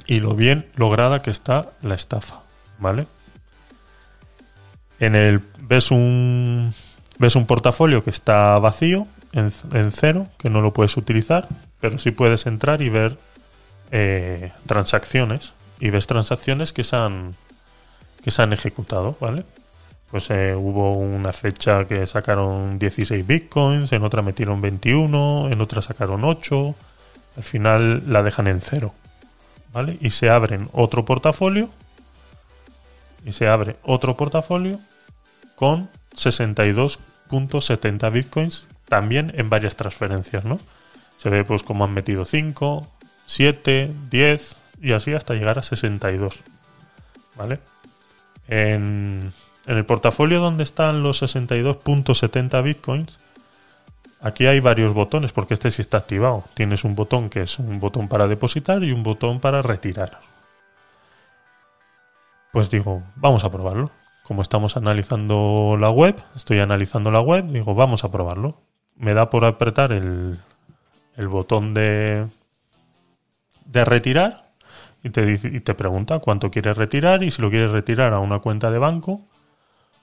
y 0.06 0.18
lo 0.18 0.35
bien 0.35 0.66
lograda 0.75 1.23
que 1.23 1.30
está 1.30 1.71
la 1.80 1.94
estafa, 1.94 2.40
¿vale? 2.78 3.06
En 4.99 5.14
el 5.14 5.40
ves 5.61 5.92
un 5.92 6.75
ves 7.18 7.37
un 7.37 7.47
portafolio 7.47 8.02
que 8.02 8.11
está 8.11 8.59
vacío 8.59 9.06
en, 9.34 9.52
cero, 9.92 10.28
que 10.38 10.48
no 10.48 10.60
lo 10.60 10.72
puedes 10.72 10.96
utilizar, 10.96 11.48
pero 11.80 11.98
sí 11.98 12.12
puedes 12.12 12.46
entrar 12.46 12.80
y 12.82 12.88
ver 12.88 13.18
eh, 13.90 14.52
transacciones 14.66 15.52
y 15.80 15.90
ves 15.90 16.06
transacciones 16.06 16.72
que 16.72 16.84
se 16.84 16.96
han 16.96 17.34
que 18.22 18.30
se 18.30 18.40
han 18.40 18.52
ejecutado, 18.54 19.16
¿vale? 19.20 19.44
Pues 20.10 20.30
eh, 20.30 20.54
hubo 20.56 20.92
una 20.92 21.34
fecha 21.34 21.86
que 21.86 22.06
sacaron 22.06 22.78
16 22.78 23.26
bitcoins, 23.26 23.92
en 23.92 24.02
otra 24.02 24.22
metieron 24.22 24.62
21, 24.62 25.50
en 25.52 25.60
otra 25.60 25.82
sacaron 25.82 26.24
8, 26.24 26.74
al 27.36 27.42
final 27.42 28.02
la 28.10 28.22
dejan 28.22 28.46
en 28.46 28.62
cero, 28.62 28.94
¿vale? 29.74 29.98
Y 30.00 30.08
se 30.10 30.30
abren 30.30 30.70
otro 30.72 31.04
portafolio 31.04 31.68
y 33.26 33.32
se 33.32 33.46
abre 33.48 33.76
otro 33.82 34.16
portafolio 34.16 34.80
con 35.54 35.90
62.70 36.16 38.10
bitcoins 38.10 38.68
también 38.88 39.32
en 39.36 39.50
varias 39.50 39.76
transferencias, 39.76 40.44
¿no? 40.44 40.60
Se 41.16 41.30
ve 41.30 41.44
pues 41.44 41.62
como 41.62 41.84
han 41.84 41.92
metido 41.92 42.24
5, 42.24 42.86
7, 43.26 43.90
10 44.10 44.56
y 44.82 44.92
así 44.92 45.14
hasta 45.14 45.34
llegar 45.34 45.58
a 45.58 45.62
62, 45.62 46.40
¿vale? 47.36 47.60
En, 48.48 49.32
en 49.66 49.76
el 49.76 49.86
portafolio 49.86 50.40
donde 50.40 50.64
están 50.64 51.02
los 51.02 51.22
62.70 51.22 52.62
bitcoins, 52.62 53.16
aquí 54.20 54.46
hay 54.46 54.60
varios 54.60 54.92
botones 54.92 55.32
porque 55.32 55.54
este 55.54 55.70
sí 55.70 55.82
está 55.82 55.98
activado. 55.98 56.44
Tienes 56.54 56.84
un 56.84 56.94
botón 56.94 57.30
que 57.30 57.42
es 57.42 57.58
un 57.58 57.80
botón 57.80 58.08
para 58.08 58.26
depositar 58.26 58.82
y 58.82 58.92
un 58.92 59.02
botón 59.02 59.40
para 59.40 59.62
retirar. 59.62 60.20
Pues 62.52 62.70
digo, 62.70 63.02
vamos 63.16 63.44
a 63.44 63.50
probarlo. 63.50 63.90
Como 64.22 64.40
estamos 64.40 64.76
analizando 64.76 65.76
la 65.78 65.90
web, 65.90 66.16
estoy 66.36 66.60
analizando 66.60 67.10
la 67.10 67.20
web, 67.20 67.46
digo, 67.48 67.74
vamos 67.74 68.04
a 68.04 68.10
probarlo. 68.10 68.62
Me 68.96 69.14
da 69.14 69.30
por 69.30 69.44
apretar 69.44 69.92
el, 69.92 70.38
botón 71.28 71.74
de, 71.74 72.28
retirar 73.72 74.52
y 75.02 75.10
te, 75.10 75.32
y 75.32 75.60
te 75.60 75.74
pregunta 75.74 76.20
cuánto 76.20 76.50
quieres 76.50 76.76
retirar 76.76 77.22
y 77.22 77.30
si 77.30 77.42
lo 77.42 77.50
quieres 77.50 77.72
retirar 77.72 78.12
a 78.12 78.20
una 78.20 78.38
cuenta 78.38 78.70
de 78.70 78.78
banco 78.78 79.22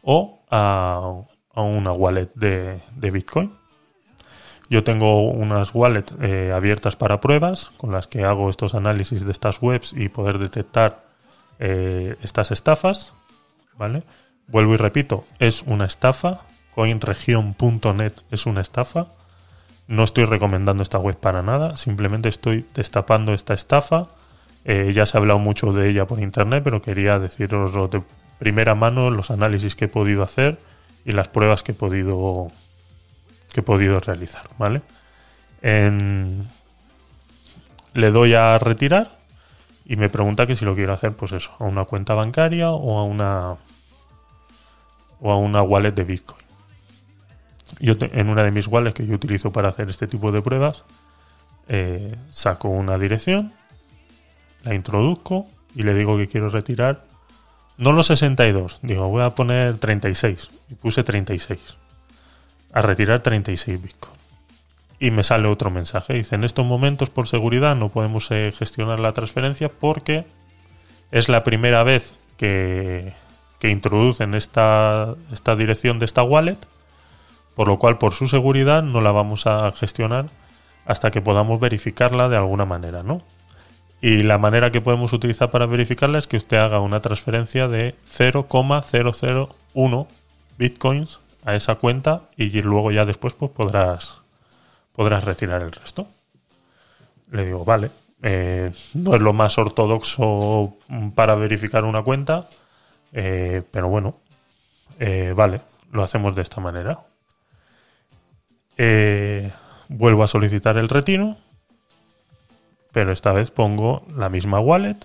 o 0.04 0.44
a, 0.50 1.24
una 1.56 1.92
wallet 1.92 2.30
de, 2.36 2.82
Bitcoin. 3.12 3.54
Yo 4.70 4.84
tengo 4.84 5.30
unas 5.30 5.76
wallets 5.76 6.14
eh, 6.22 6.52
abiertas 6.54 6.96
para 6.96 7.20
pruebas 7.20 7.72
con 7.78 7.92
las 7.92 8.08
que 8.08 8.24
hago 8.24 8.50
estos 8.50 8.74
análisis 8.74 9.26
de 9.26 9.32
estas 9.32 9.62
webs 9.62 9.94
y 9.94 10.08
poder 10.08 10.40
detectar 10.40 11.04
eh, 11.60 12.16
estas 12.24 12.52
estafas. 12.52 13.14
¿Vale? 13.78 14.04
Vuelvo 14.48 14.74
y 14.74 14.78
repito, 14.78 15.26
es 15.40 15.64
una 15.64 15.86
estafa. 15.86 16.42
Coinregion.net 16.76 18.14
es 18.32 18.46
una 18.46 18.62
estafa. 18.62 19.08
No 19.88 20.04
estoy 20.04 20.26
recomendando 20.26 20.84
esta 20.84 20.98
web 20.98 21.18
para 21.18 21.42
nada, 21.42 21.76
simplemente 21.76 22.30
estoy 22.30 22.66
destapando 22.74 23.34
esta 23.34 23.54
estafa. 23.54 24.08
Eh, 24.64 24.92
ya 24.94 25.06
se 25.06 25.18
ha 25.18 25.20
hablado 25.20 25.40
mucho 25.40 25.74
de 25.74 25.90
ella 25.90 26.08
por 26.08 26.20
internet, 26.20 26.64
pero 26.64 26.82
quería 26.82 27.20
deciros 27.20 27.92
de 27.92 28.04
primera 28.40 28.76
mano 28.76 29.10
los 29.10 29.32
análisis 29.32 29.76
que 29.76 29.86
he 29.86 29.88
podido 29.88 30.24
hacer 30.24 30.60
y 31.04 31.12
las 31.12 31.28
pruebas 31.28 31.64
que 31.64 31.74
he 31.74 31.76
podido 31.76 32.48
que 33.54 33.60
he 33.60 33.64
podido 33.64 34.00
realizar, 34.00 34.44
¿vale? 34.58 34.82
le 37.94 38.10
doy 38.10 38.34
a 38.34 38.58
retirar 38.58 39.20
y 39.86 39.96
me 39.96 40.10
pregunta 40.10 40.48
que 40.48 40.56
si 40.56 40.66
lo 40.66 40.74
quiero 40.74 40.94
hacer, 40.94 41.14
pues 41.14 41.34
eso, 41.34 41.52
a 41.60 41.66
una 41.66 41.86
cuenta 41.86 42.14
bancaria 42.14 42.72
o 42.72 42.98
a 42.98 43.04
una 43.04 43.58
o 45.20 45.32
a 45.32 45.38
una 45.38 45.62
wallet 45.62 45.92
de 45.92 46.04
Bitcoin. 46.04 46.42
Yo 47.82 47.96
en 48.00 48.30
una 48.30 48.44
de 48.44 48.52
mis 48.52 48.68
wallets 48.68 48.94
que 48.94 49.06
yo 49.06 49.16
utilizo 49.16 49.52
para 49.52 49.70
hacer 49.70 49.90
este 49.90 50.08
tipo 50.08 50.32
de 50.32 50.42
pruebas, 50.42 50.84
eh, 51.68 52.16
saco 52.30 52.70
una 52.70 52.98
dirección, 52.98 53.52
la 54.64 54.74
introduzco 54.74 55.48
y 55.76 55.84
le 55.84 55.94
digo 55.94 56.18
que 56.18 56.28
quiero 56.28 56.50
retirar 56.50 57.12
no 57.82 57.94
los 57.94 58.06
62, 58.08 58.78
digo, 58.84 59.08
voy 59.08 59.24
a 59.24 59.32
poner 59.32 59.80
36. 59.80 60.50
Y 60.70 60.76
puse 60.76 61.04
36. 61.04 61.60
A 62.74 62.84
retirar 62.84 63.22
36 63.22 63.82
Bitcoin. 63.82 64.14
Y 65.00 65.10
me 65.10 65.24
sale 65.24 65.48
otro 65.48 65.72
mensaje. 65.72 66.14
Dice, 66.14 66.36
en 66.36 66.44
estos 66.44 66.64
momentos 66.64 67.10
por 67.10 67.28
seguridad 67.28 67.76
no 67.76 67.90
podemos 67.90 68.30
eh, 68.30 68.54
gestionar 68.56 69.00
la 69.00 69.14
transferencia 69.14 69.68
porque 69.68 70.26
es 71.10 71.28
la 71.28 71.44
primera 71.44 71.84
vez 71.84 72.14
que, 72.38 73.14
que 73.58 73.72
introducen 73.72 74.36
esta, 74.36 75.16
esta 75.34 75.56
dirección 75.56 75.98
de 75.98 76.06
esta 76.06 76.22
wallet. 76.22 76.60
Por 77.56 77.68
lo 77.68 77.78
cual, 77.80 77.98
por 77.98 78.14
su 78.14 78.28
seguridad, 78.28 78.84
no 78.84 79.02
la 79.02 79.12
vamos 79.12 79.48
a 79.48 79.72
gestionar 79.72 80.28
hasta 80.86 81.12
que 81.12 81.22
podamos 81.22 81.60
verificarla 81.60 82.30
de 82.30 82.38
alguna 82.38 82.66
manera, 82.66 83.04
¿no? 83.04 83.22
Y 84.02 84.24
la 84.24 84.38
manera 84.40 84.72
que 84.72 84.82
podemos 84.82 85.14
utilizar 85.14 85.52
para 85.52 85.68
verificarla 85.68 86.18
es 86.18 86.26
que 86.28 86.38
usted 86.38 86.58
haga 86.58 86.80
una 86.80 87.02
transferencia 87.02 87.68
de 87.68 87.96
0,001 88.10 90.08
bitcoins 90.58 91.20
a 91.46 91.56
esa 91.56 91.76
cuenta 91.76 92.24
y 92.36 92.50
luego 92.62 92.92
ya 92.92 93.06
después 93.06 93.36
pues 93.36 93.52
podrás, 93.52 94.22
podrás 94.94 95.24
retirar 95.24 95.62
el 95.62 95.72
resto. 95.72 96.08
Le 97.32 97.46
digo, 97.46 97.64
vale, 97.64 97.92
eh, 98.24 98.72
no 98.94 99.16
es 99.16 99.22
lo 99.22 99.34
más 99.34 99.58
ortodoxo 99.58 100.76
para 101.16 101.36
verificar 101.36 101.86
una 101.86 102.02
cuenta, 102.02 102.48
eh, 103.14 103.64
pero 103.72 103.88
bueno, 103.90 104.16
eh, 105.00 105.34
vale, 105.36 105.62
lo 105.92 106.04
hacemos 106.04 106.36
de 106.36 106.42
esta 106.42 106.60
manera. 106.62 107.00
Vuelvo 109.90 110.24
a 110.24 110.28
solicitar 110.28 110.78
el 110.78 110.90
retiro 110.90 111.38
pero 112.92 113.12
esta 113.12 113.34
vez 113.34 113.50
pongo 113.52 114.04
la 114.16 114.30
misma 114.30 114.60
wallet 114.60 114.98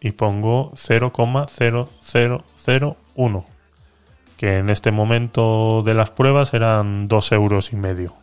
y 0.00 0.12
pongo 0.12 0.70
0,0001, 0.72 3.44
que 4.36 4.58
en 4.58 4.70
este 4.70 4.92
momento 4.92 5.82
de 5.84 5.94
las 5.94 6.10
pruebas 6.10 6.54
eran 6.54 7.08
2 7.08 7.32
euros 7.32 7.72
y 7.72 7.76
medio. 7.76 8.14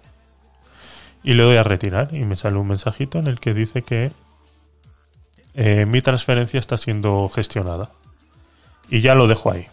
Y 1.23 1.33
le 1.33 1.43
doy 1.43 1.57
a 1.57 1.63
retirar 1.63 2.13
y 2.13 2.23
me 2.23 2.37
sale 2.37 2.57
un 2.57 2.67
mensajito 2.67 3.17
en 3.17 3.25
el 3.27 3.39
que 3.39 3.55
dice 3.55 3.81
que 3.81 4.11
eh, 5.55 5.87
mi 5.87 6.01
transferencia 6.01 6.59
está 6.59 6.77
siendo 6.77 7.27
gestionada. 7.29 7.89
Y 8.89 9.01
ya 9.01 9.15
lo 9.15 9.27
dejo 9.27 9.51
ahí. 9.51 9.65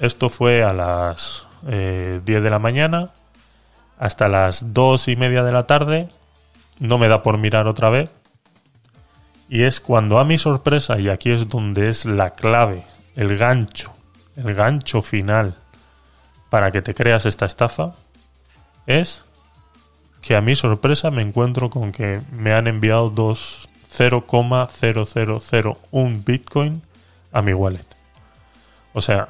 Esto 0.00 0.30
fue 0.30 0.64
a 0.64 0.72
las 0.72 1.46
10 1.62 1.74
eh, 1.74 2.22
de 2.24 2.50
la 2.50 2.58
mañana 2.58 3.10
hasta 3.98 4.28
las 4.28 4.74
2 4.74 5.08
y 5.08 5.16
media 5.16 5.42
de 5.42 5.52
la 5.52 5.66
tarde. 5.66 6.08
No 6.78 6.98
me 6.98 7.08
da 7.08 7.22
por 7.22 7.38
mirar 7.38 7.66
otra 7.66 7.90
vez 7.90 8.10
y 9.48 9.62
es 9.62 9.80
cuando 9.80 10.18
a 10.18 10.24
mi 10.24 10.38
sorpresa, 10.38 10.98
y 10.98 11.08
aquí 11.08 11.30
es 11.30 11.48
donde 11.48 11.88
es 11.88 12.04
la 12.04 12.30
clave, 12.30 12.82
el 13.14 13.38
gancho, 13.38 13.92
el 14.34 14.52
gancho 14.54 15.02
final 15.02 15.54
para 16.50 16.72
que 16.72 16.82
te 16.82 16.94
creas 16.94 17.26
esta 17.26 17.46
estafa, 17.46 17.94
es 18.86 19.24
que 20.20 20.34
a 20.36 20.40
mi 20.40 20.56
sorpresa 20.56 21.12
me 21.12 21.22
encuentro 21.22 21.70
con 21.70 21.92
que 21.92 22.20
me 22.32 22.52
han 22.52 22.66
enviado 22.66 23.10
dos 23.10 23.68
0,0001 23.96 26.24
Bitcoin 26.24 26.82
a 27.32 27.42
mi 27.42 27.52
wallet. 27.52 27.86
O 28.92 29.00
sea, 29.00 29.28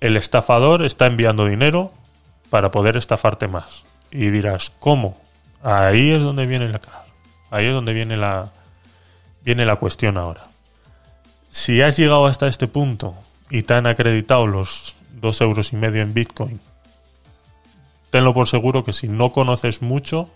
el 0.00 0.16
estafador 0.16 0.82
está 0.82 1.06
enviando 1.06 1.44
dinero 1.46 1.92
para 2.50 2.70
poder 2.70 2.96
estafarte 2.96 3.48
más. 3.48 3.84
Y 4.10 4.30
dirás, 4.30 4.70
¿cómo? 4.78 5.18
Ahí 5.62 6.12
es 6.12 6.22
donde 6.22 6.46
viene 6.46 6.68
la 6.68 6.80
Ahí 7.50 7.66
es 7.66 7.72
donde 7.72 7.92
viene 7.92 8.16
la, 8.16 8.50
viene 9.44 9.64
la 9.64 9.76
cuestión 9.76 10.16
ahora. 10.16 10.46
Si 11.50 11.80
has 11.80 11.96
llegado 11.96 12.26
hasta 12.26 12.48
este 12.48 12.68
punto 12.68 13.14
y 13.50 13.62
te 13.62 13.74
han 13.74 13.86
acreditado 13.86 14.46
los 14.46 14.96
dos 15.12 15.40
euros 15.40 15.72
y 15.72 15.76
medio 15.76 16.02
en 16.02 16.12
Bitcoin, 16.12 16.60
tenlo 18.10 18.34
por 18.34 18.48
seguro 18.48 18.84
que 18.84 18.92
si 18.92 19.08
no 19.08 19.32
conoces 19.32 19.82
mucho, 19.82 20.28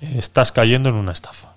estás 0.00 0.52
cayendo 0.52 0.88
en 0.88 0.96
una 0.96 1.12
estafa. 1.12 1.54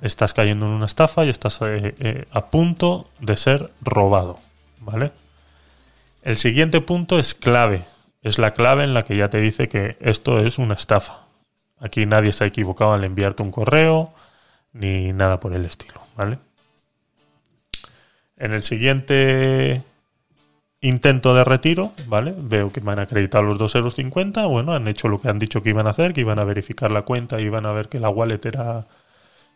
Estás 0.00 0.34
cayendo 0.34 0.66
en 0.66 0.72
una 0.72 0.86
estafa 0.86 1.24
y 1.24 1.28
estás 1.28 1.60
eh, 1.62 1.94
eh, 1.98 2.24
a 2.30 2.46
punto 2.46 3.08
de 3.20 3.36
ser 3.36 3.72
robado. 3.80 4.38
¿Vale? 4.80 5.12
El 6.22 6.36
siguiente 6.36 6.80
punto 6.80 7.18
es 7.18 7.34
clave. 7.34 7.84
Es 8.22 8.38
la 8.38 8.52
clave 8.52 8.84
en 8.84 8.94
la 8.94 9.04
que 9.04 9.16
ya 9.16 9.30
te 9.30 9.38
dice 9.38 9.68
que 9.68 9.96
esto 10.00 10.40
es 10.40 10.58
una 10.58 10.74
estafa. 10.74 11.20
Aquí 11.78 12.06
nadie 12.06 12.32
se 12.32 12.44
ha 12.44 12.46
equivocado 12.46 12.92
al 12.92 13.04
enviarte 13.04 13.42
un 13.42 13.50
correo 13.50 14.12
ni 14.72 15.12
nada 15.12 15.40
por 15.40 15.52
el 15.54 15.64
estilo, 15.64 16.00
¿vale? 16.16 16.38
En 18.36 18.52
el 18.52 18.62
siguiente 18.62 19.82
intento 20.80 21.34
de 21.34 21.44
retiro, 21.44 21.92
¿vale? 22.06 22.34
Veo 22.36 22.70
que 22.72 22.80
me 22.80 22.92
han 22.92 22.98
acreditado 23.00 23.44
los 23.44 23.58
2,50 23.58 24.38
euros. 24.38 24.50
Bueno, 24.50 24.74
han 24.74 24.86
hecho 24.88 25.08
lo 25.08 25.20
que 25.20 25.28
han 25.28 25.38
dicho 25.38 25.62
que 25.62 25.70
iban 25.70 25.86
a 25.86 25.90
hacer, 25.90 26.12
que 26.12 26.20
iban 26.20 26.38
a 26.38 26.44
verificar 26.44 26.90
la 26.90 27.02
cuenta 27.02 27.40
y 27.40 27.44
iban 27.44 27.66
a 27.66 27.72
ver 27.72 27.88
que 27.88 28.00
la 28.00 28.10
wallet 28.10 28.44
era 28.44 28.86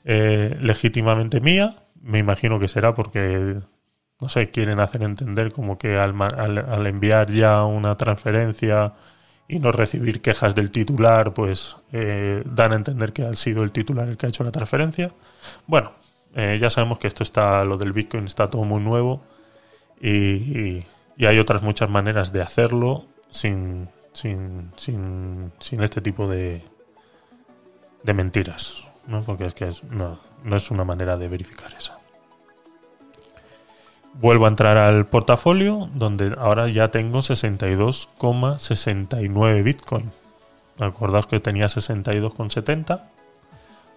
eh, 0.05 0.57
legítimamente 0.61 1.41
mía. 1.41 1.77
Me 2.01 2.19
imagino 2.19 2.59
que 2.59 2.69
será 2.69 2.95
porque, 2.95 3.61
no 4.23 4.29
sé, 4.29 4.51
quieren 4.51 4.79
hacer 4.79 5.03
entender 5.03 5.51
como 5.51 5.79
que 5.79 5.99
al, 5.99 6.87
enviar 6.87 7.29
ya 7.33 7.65
una 7.65 7.97
transferencia 7.97 8.95
y 9.49 9.59
no 9.59 9.73
recibir 9.73 10.23
quejas 10.23 10.55
del 10.55 10.71
titular, 10.71 11.35
pues 11.35 11.77
eh, 11.93 12.45
dan 12.47 12.73
a 12.73 12.77
entender 12.77 13.13
que 13.13 13.27
ha 13.27 13.35
sido 13.35 13.65
el 13.65 13.73
titular 13.73 14.09
el 14.09 14.17
que 14.17 14.27
ha 14.27 14.29
hecho 14.29 14.45
la 14.45 14.53
transferencia. 14.53 15.13
Bueno, 15.67 15.91
eh, 16.37 16.57
ya 16.61 16.71
sabemos 16.71 17.01
que 17.01 17.09
esto 17.09 17.25
está, 17.25 17.65
lo 17.65 17.77
del 17.77 17.93
Bitcoin 17.93 18.27
está 18.27 18.49
todo 18.49 18.65
muy 18.65 18.81
nuevo 18.81 19.25
y, 20.01 20.85
hay 21.19 21.39
otras 21.39 21.63
muchas 21.63 21.89
maneras 21.89 22.33
de 22.33 22.43
hacerlo 22.43 23.07
sin, 23.31 23.89
sin, 24.13 24.73
sin, 24.77 25.53
sin 25.61 25.83
este 25.83 26.01
tipo 26.01 26.27
de, 26.27 26.65
de 28.03 28.15
mentiras, 28.15 28.89
¿no? 29.07 29.23
porque 29.23 29.47
es 29.47 29.55
que 29.55 29.71
no, 29.91 30.19
no 30.43 30.57
es 30.57 30.71
una 30.73 30.85
manera 30.85 31.17
de 31.17 31.29
verificar 31.29 31.73
esa. 31.79 32.02
Vuelvo 34.15 34.45
a 34.45 34.49
entrar 34.49 34.77
al 34.77 35.07
portafolio, 35.07 35.89
donde 35.95 36.37
ahora 36.39 36.69
ya 36.69 36.91
tengo 36.91 37.21
62,69 37.21 39.63
Bitcoin. 39.63 40.13
Acordaos 40.79 41.27
que 41.27 41.41
tenía 41.41 41.65
62,70. 41.67 43.01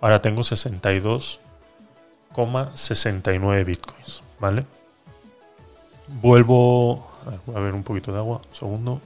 Ahora 0.01 0.21
tengo 0.21 0.43
62 0.43 1.41
69 2.73 3.63
bitcoins, 3.63 4.23
¿vale? 4.39 4.65
Vuelvo... 6.21 7.07
A 7.25 7.29
ver, 7.29 7.39
voy 7.45 7.55
a 7.55 7.59
ver 7.59 7.73
un 7.73 7.83
poquito 7.83 8.11
de 8.11 8.19
agua, 8.19 8.41
un 8.47 8.55
segundo. 8.55 9.01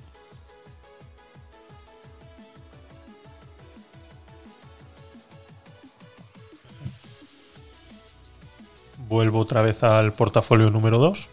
Vuelvo 9.10 9.40
otra 9.40 9.62
vez 9.62 9.84
al 9.84 10.14
portafolio 10.14 10.70
número 10.70 10.98
2. 10.98 11.28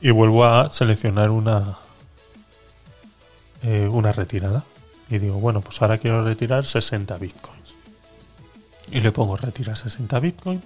Y 0.00 0.10
vuelvo 0.10 0.44
a 0.44 0.70
seleccionar 0.70 1.30
una, 1.30 1.78
eh, 3.62 3.88
una 3.90 4.12
retirada. 4.12 4.64
Y 5.10 5.18
digo, 5.18 5.34
bueno, 5.34 5.60
pues 5.60 5.82
ahora 5.82 5.98
quiero 5.98 6.24
retirar 6.24 6.64
60 6.64 7.18
bitcoins 7.18 7.66
y 8.90 9.00
le 9.00 9.12
pongo 9.12 9.36
retirar 9.36 9.76
60 9.76 10.20
Bitcoin 10.20 10.62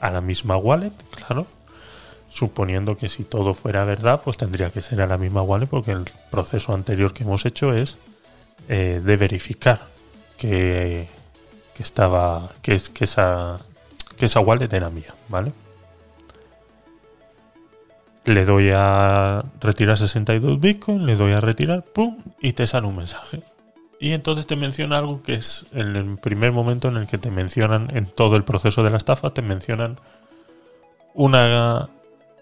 a 0.00 0.10
la 0.10 0.20
misma 0.20 0.56
wallet, 0.56 0.92
claro. 1.10 1.46
Suponiendo 2.28 2.96
que 2.96 3.08
si 3.08 3.22
todo 3.22 3.54
fuera 3.54 3.84
verdad, 3.84 4.20
pues 4.22 4.36
tendría 4.36 4.70
que 4.70 4.82
ser 4.82 5.00
a 5.00 5.06
la 5.06 5.18
misma 5.18 5.42
wallet 5.42 5.66
porque 5.66 5.92
el 5.92 6.04
proceso 6.30 6.74
anterior 6.74 7.12
que 7.12 7.22
hemos 7.22 7.46
hecho 7.46 7.72
es 7.72 7.96
eh, 8.68 9.00
de 9.04 9.16
verificar 9.16 9.86
que, 10.36 11.08
que 11.74 11.82
estaba 11.82 12.50
que, 12.62 12.74
es, 12.74 12.88
que, 12.88 13.04
esa, 13.04 13.58
que 14.16 14.26
esa 14.26 14.40
wallet 14.40 14.72
era 14.72 14.90
mía, 14.90 15.14
¿vale? 15.28 15.52
Le 18.24 18.44
doy 18.44 18.70
a 18.74 19.44
retirar 19.60 19.98
62 19.98 20.60
Bitcoin, 20.60 21.04
le 21.04 21.14
doy 21.14 21.32
a 21.32 21.40
retirar, 21.40 21.82
¡pum! 21.82 22.18
y 22.40 22.54
te 22.54 22.66
sale 22.66 22.86
un 22.86 22.96
mensaje 22.96 23.42
y 24.04 24.12
entonces 24.12 24.46
te 24.46 24.54
menciona 24.54 24.98
algo 24.98 25.22
que 25.22 25.32
es 25.32 25.64
en 25.72 25.96
el 25.96 26.18
primer 26.18 26.52
momento 26.52 26.88
en 26.88 26.98
el 26.98 27.06
que 27.06 27.16
te 27.16 27.30
mencionan 27.30 27.88
en 27.96 28.04
todo 28.04 28.36
el 28.36 28.44
proceso 28.44 28.82
de 28.82 28.90
la 28.90 28.98
estafa, 28.98 29.30
te 29.30 29.40
mencionan 29.40 29.98
una 31.14 31.88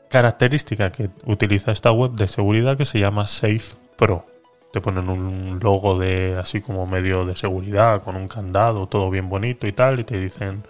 característica 0.08 0.90
que 0.90 1.10
utiliza 1.24 1.70
esta 1.70 1.92
web 1.92 2.12
de 2.12 2.26
seguridad 2.26 2.76
que 2.76 2.84
se 2.84 2.98
llama 2.98 3.28
Safe 3.28 3.76
Pro. 3.96 4.26
Te 4.72 4.80
ponen 4.80 5.08
un 5.08 5.58
logo 5.62 5.98
de 5.98 6.36
así 6.38 6.60
como 6.60 6.86
medio 6.86 7.24
de 7.24 7.36
seguridad 7.36 8.02
con 8.02 8.16
un 8.16 8.28
candado, 8.28 8.86
todo 8.86 9.10
bien 9.10 9.28
bonito 9.28 9.66
y 9.66 9.72
tal, 9.72 10.00
y 10.00 10.04
te 10.04 10.18
dicen, 10.18 10.62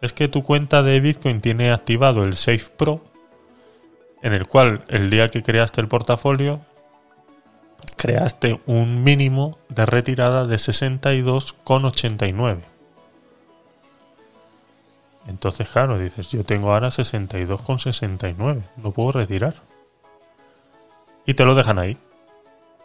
es 0.00 0.12
que 0.12 0.28
tu 0.28 0.44
cuenta 0.44 0.82
de 0.82 1.00
Bitcoin 1.00 1.40
tiene 1.40 1.72
activado 1.72 2.24
el 2.24 2.36
Safe 2.36 2.70
Pro, 2.76 3.02
en 4.22 4.32
el 4.32 4.46
cual 4.46 4.84
el 4.88 5.10
día 5.10 5.28
que 5.28 5.42
creaste 5.42 5.80
el 5.80 5.88
portafolio 5.88 6.60
creaste 7.96 8.60
un 8.66 9.02
mínimo 9.04 9.58
de 9.68 9.86
retirada 9.86 10.46
de 10.46 10.56
62,89. 10.56 12.58
Entonces, 15.28 15.68
claro, 15.68 15.98
dices, 15.98 16.30
yo 16.30 16.42
tengo 16.44 16.72
ahora 16.72 16.88
62,69, 16.88 18.62
no 18.76 18.90
puedo 18.90 19.12
retirar. 19.12 19.54
Y 21.26 21.34
te 21.34 21.44
lo 21.44 21.54
dejan 21.54 21.78
ahí. 21.78 21.96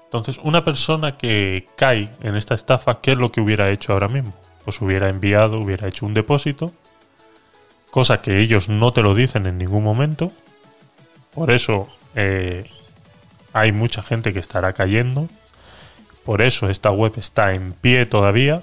Entonces, 0.08 0.40
una 0.42 0.64
persona 0.64 1.18
que 1.18 1.68
cae 1.76 2.10
en 2.22 2.36
esta 2.38 2.56
estafa, 2.56 3.02
¿qué 3.02 3.12
es 3.12 3.18
lo 3.18 3.30
que 3.30 3.42
hubiera 3.42 3.70
hecho 3.70 3.92
ahora 3.92 4.08
mismo? 4.08 4.34
Pues 4.64 4.82
hubiera 4.82 5.10
enviado, 5.10 5.60
hubiera 5.60 5.88
hecho 5.90 6.06
un 6.06 6.14
depósito, 6.14 6.72
cosa 7.92 8.22
que 8.22 8.40
ellos 8.40 8.70
no 8.70 8.94
te 8.94 9.02
lo 9.02 9.14
dicen 9.14 9.46
en 9.46 9.58
ningún 9.58 9.84
momento. 9.84 10.32
Por 11.34 11.52
eso 11.52 11.90
eh, 12.16 12.70
hay 13.52 13.74
mucha 13.74 14.02
gente 14.02 14.32
que 14.32 14.40
estará 14.40 14.72
cayendo. 14.72 15.28
Por 16.24 16.42
eso 16.42 16.70
esta 16.70 16.90
web 16.90 17.14
está 17.18 17.54
en 17.54 17.74
pie 17.74 18.06
todavía, 18.06 18.62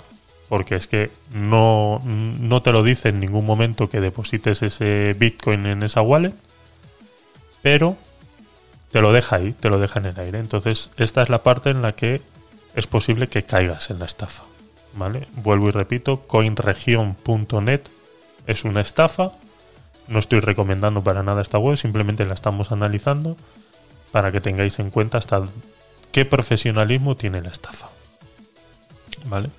porque 0.48 0.76
es 0.76 0.86
que 0.86 1.10
no, 1.34 2.00
no 2.04 2.62
te 2.62 2.72
lo 2.72 2.82
dice 2.82 3.10
en 3.10 3.20
ningún 3.20 3.44
momento 3.44 3.90
que 3.90 4.00
deposites 4.00 4.62
ese 4.62 5.14
Bitcoin 5.18 5.66
en 5.66 5.82
esa 5.82 6.00
wallet, 6.00 6.34
pero 7.60 7.98
te 8.94 9.02
lo 9.02 9.12
deja 9.12 9.34
ahí, 9.34 9.52
te 9.52 9.70
lo 9.70 9.80
deja 9.80 9.98
en 9.98 10.06
el 10.06 10.20
aire. 10.20 10.38
Entonces, 10.38 10.88
esta 10.98 11.24
es 11.24 11.28
la 11.28 11.42
parte 11.42 11.70
en 11.70 11.82
la 11.82 11.96
que 11.96 12.22
es 12.76 12.86
posible 12.86 13.26
que 13.26 13.42
caigas 13.42 13.90
en 13.90 13.98
la 13.98 14.04
estafa. 14.04 14.44
¿Vale? 14.92 15.26
Vuelvo 15.32 15.68
y 15.68 15.72
repito, 15.72 16.20
coinregion.net 16.28 17.80
es 18.46 18.62
una 18.62 18.80
estafa. 18.80 19.32
No 20.06 20.20
estoy 20.20 20.38
recomendando 20.38 21.02
para 21.02 21.24
nada 21.24 21.42
esta 21.42 21.58
web, 21.58 21.76
simplemente 21.76 22.24
la 22.24 22.34
estamos 22.34 22.70
analizando 22.70 23.36
para 24.12 24.30
que 24.30 24.40
tengáis 24.40 24.78
en 24.78 24.90
cuenta 24.90 25.18
hasta 25.18 25.42
qué 26.12 26.24
profesionalismo 26.24 27.16
tiene 27.16 27.42
la 27.42 27.48
estafa. 27.48 27.88
¿Vale? 29.24 29.50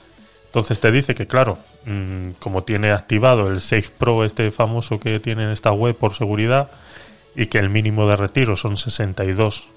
Entonces 0.46 0.80
te 0.80 0.94
dice 0.94 1.14
que, 1.14 1.28
claro, 1.28 1.58
mm, 1.84 2.30
como 2.40 2.64
tiene 2.64 2.92
activado 2.92 3.48
el 3.48 3.60
Safe 3.60 3.90
Pro, 3.98 4.24
este 4.24 4.50
famoso 4.52 4.98
que 4.98 5.20
tiene 5.20 5.44
en 5.44 5.50
esta 5.50 5.74
web 5.74 5.94
por 5.94 6.14
seguridad, 6.14 6.72
y 7.36 7.48
que 7.48 7.60
el 7.60 7.70
mínimo 7.70 8.08
de 8.08 8.16
retiro 8.16 8.56
son 8.56 8.78
62 8.78 9.68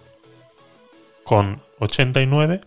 con 1.24 1.60
89 1.78 2.60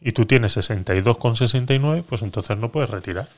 y 0.00 0.12
tú 0.12 0.26
tienes 0.26 0.52
62 0.52 1.16
con 1.18 1.36
69, 1.36 2.04
pues 2.08 2.22
entonces 2.22 2.56
no 2.58 2.70
puedes 2.70 2.90
retirar. 2.90 3.28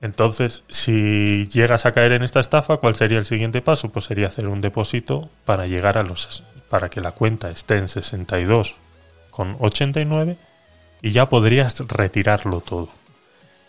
Entonces, 0.00 0.62
si 0.68 1.46
llegas 1.46 1.86
a 1.86 1.92
caer 1.92 2.12
en 2.12 2.22
esta 2.22 2.40
estafa, 2.40 2.76
¿cuál 2.76 2.94
sería 2.94 3.18
el 3.18 3.24
siguiente 3.24 3.62
paso? 3.62 3.88
Pues 3.88 4.04
sería 4.04 4.26
hacer 4.26 4.48
un 4.48 4.60
depósito 4.60 5.30
para 5.46 5.66
llegar 5.66 5.96
a 5.96 6.02
los 6.02 6.42
para 6.68 6.90
que 6.90 7.00
la 7.00 7.12
cuenta 7.12 7.50
esté 7.50 7.78
en 7.78 7.88
62 7.88 8.76
con 9.30 9.56
89 9.60 10.36
y 11.00 11.12
ya 11.12 11.28
podrías 11.28 11.80
retirarlo 11.88 12.60
todo. 12.60 12.88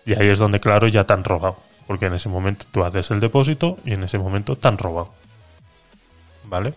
Y 0.06 0.14
ahí 0.14 0.28
es 0.28 0.40
donde, 0.40 0.60
claro, 0.60 0.88
ya 0.88 1.06
te 1.06 1.14
han 1.14 1.24
robado. 1.24 1.58
Porque 1.88 2.08
en 2.08 2.16
ese 2.16 2.30
momento 2.30 2.66
tú 2.72 2.84
haces 2.84 3.12
el 3.12 3.20
depósito 3.20 3.78
y 3.86 3.94
en 3.94 4.04
ese 4.04 4.18
momento 4.18 4.56
te 4.56 4.68
han 4.68 4.78
robado. 4.78 5.14
¿Vale? 6.48 6.74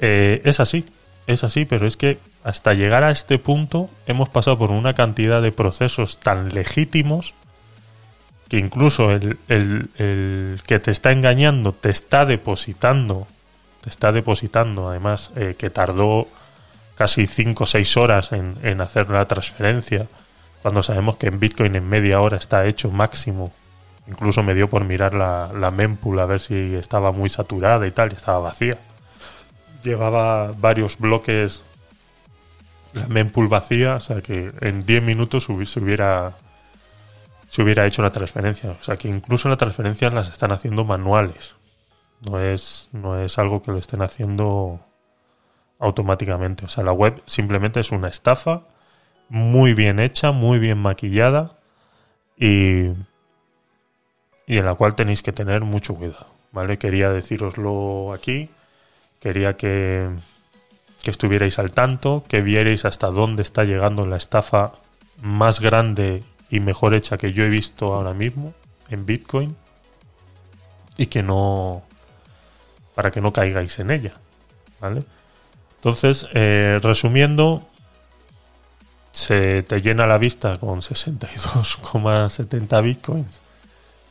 Eh, 0.00 0.42
es 0.44 0.60
así, 0.60 0.84
es 1.26 1.44
así, 1.44 1.64
pero 1.64 1.86
es 1.86 1.96
que 1.96 2.18
hasta 2.42 2.74
llegar 2.74 3.04
a 3.04 3.10
este 3.10 3.38
punto 3.38 3.88
hemos 4.06 4.28
pasado 4.28 4.58
por 4.58 4.70
una 4.70 4.94
cantidad 4.94 5.40
de 5.40 5.52
procesos 5.52 6.18
tan 6.18 6.52
legítimos 6.52 7.34
que 8.48 8.58
incluso 8.58 9.10
el, 9.10 9.38
que 10.66 10.78
te 10.78 10.90
está 10.90 11.12
engañando 11.12 11.72
te 11.72 11.88
está 11.88 12.26
depositando, 12.26 13.26
te 13.80 13.88
está 13.88 14.12
depositando, 14.12 14.88
además, 14.88 15.30
eh, 15.36 15.54
que 15.58 15.70
tardó 15.70 16.28
casi 16.94 17.26
5 17.26 17.64
o 17.64 17.66
6 17.66 17.96
horas 17.96 18.30
en, 18.32 18.80
hacer 18.80 19.10
la 19.10 19.26
transferencia, 19.26 20.06
cuando 20.62 20.82
sabemos 20.82 21.16
que 21.16 21.26
en 21.26 21.40
Bitcoin 21.40 21.76
en 21.76 21.88
media 21.88 22.20
hora 22.20 22.36
está 22.36 22.66
hecho 22.66 22.90
máximo. 22.90 23.52
Incluso 24.06 24.42
me 24.42 24.54
dio 24.54 24.68
por 24.68 24.84
mirar 24.84 25.14
la, 25.14 25.50
la 25.54 25.70
mempool 25.70 26.18
a 26.18 26.26
ver 26.26 26.40
si 26.40 26.74
estaba 26.74 27.12
muy 27.12 27.30
saturada 27.30 27.86
y 27.86 27.90
tal, 27.90 28.12
y 28.12 28.16
estaba 28.16 28.38
vacía. 28.38 28.76
Llevaba 29.82 30.52
varios 30.52 30.98
bloques 30.98 31.62
la 32.94 33.06
mempool 33.08 33.48
vacía, 33.48 33.96
o 33.96 34.00
sea 34.00 34.22
que 34.22 34.52
en 34.60 34.86
10 34.86 35.02
minutos 35.02 35.44
se 35.44 35.80
hubiera 35.80 36.32
se 37.54 37.62
hubiera 37.62 37.86
hecho 37.86 38.02
la 38.02 38.10
transferencia. 38.10 38.70
O 38.70 38.82
sea 38.82 38.96
que 38.96 39.08
incluso 39.08 39.48
las 39.48 39.58
transferencias 39.58 40.12
las 40.12 40.28
están 40.28 40.50
haciendo 40.50 40.84
manuales. 40.84 41.54
No 42.20 42.40
es, 42.40 42.88
no 42.90 43.20
es 43.20 43.38
algo 43.38 43.62
que 43.62 43.70
lo 43.70 43.78
estén 43.78 44.02
haciendo 44.02 44.80
automáticamente. 45.78 46.64
O 46.64 46.68
sea, 46.68 46.82
la 46.82 46.90
web 46.92 47.22
simplemente 47.26 47.78
es 47.78 47.92
una 47.92 48.08
estafa 48.08 48.62
muy 49.28 49.74
bien 49.74 50.00
hecha, 50.00 50.32
muy 50.32 50.58
bien 50.58 50.78
maquillada 50.78 51.58
y, 52.36 52.88
y 54.46 54.58
en 54.58 54.64
la 54.64 54.74
cual 54.74 54.94
tenéis 54.94 55.22
que 55.22 55.32
tener 55.32 55.62
mucho 55.62 55.94
cuidado, 55.94 56.26
¿vale? 56.52 56.78
Quería 56.78 57.10
deciroslo 57.10 58.12
aquí, 58.12 58.50
quería 59.20 59.56
que, 59.56 60.10
que 61.02 61.10
estuvierais 61.10 61.58
al 61.58 61.72
tanto, 61.72 62.24
que 62.28 62.42
vierais 62.42 62.84
hasta 62.84 63.08
dónde 63.08 63.42
está 63.42 63.64
llegando 63.64 64.06
la 64.06 64.16
estafa 64.16 64.74
más 65.20 65.60
grande 65.60 66.22
y 66.50 66.60
mejor 66.60 66.94
hecha 66.94 67.16
que 67.16 67.32
yo 67.32 67.44
he 67.44 67.48
visto 67.48 67.94
ahora 67.94 68.12
mismo 68.12 68.52
en 68.90 69.06
Bitcoin 69.06 69.56
y 70.96 71.06
que 71.06 71.22
no 71.22 71.82
para 72.94 73.10
que 73.10 73.20
no 73.20 73.32
caigáis 73.32 73.78
en 73.80 73.90
ella, 73.90 74.12
¿vale? 74.80 75.02
Entonces, 75.76 76.26
eh, 76.32 76.78
resumiendo, 76.82 77.66
se 79.12 79.62
te 79.64 79.80
llena 79.80 80.06
la 80.06 80.16
vista 80.16 80.56
con 80.58 80.80
62,70 80.80 82.82
bitcoins, 82.82 83.43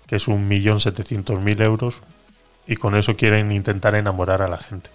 que 0.08 0.16
es 0.16 0.28
un 0.28 0.48
millón 0.48 0.80
setecientos 0.80 1.40
mil 1.42 1.62
euros, 1.62 2.02
y 2.68 2.76
con 2.76 2.96
eso 2.96 3.16
quieren 3.16 3.52
intentar 3.52 3.96
enamorar 3.96 4.42
a 4.42 4.48
la 4.48 4.58
gente. 4.58 4.90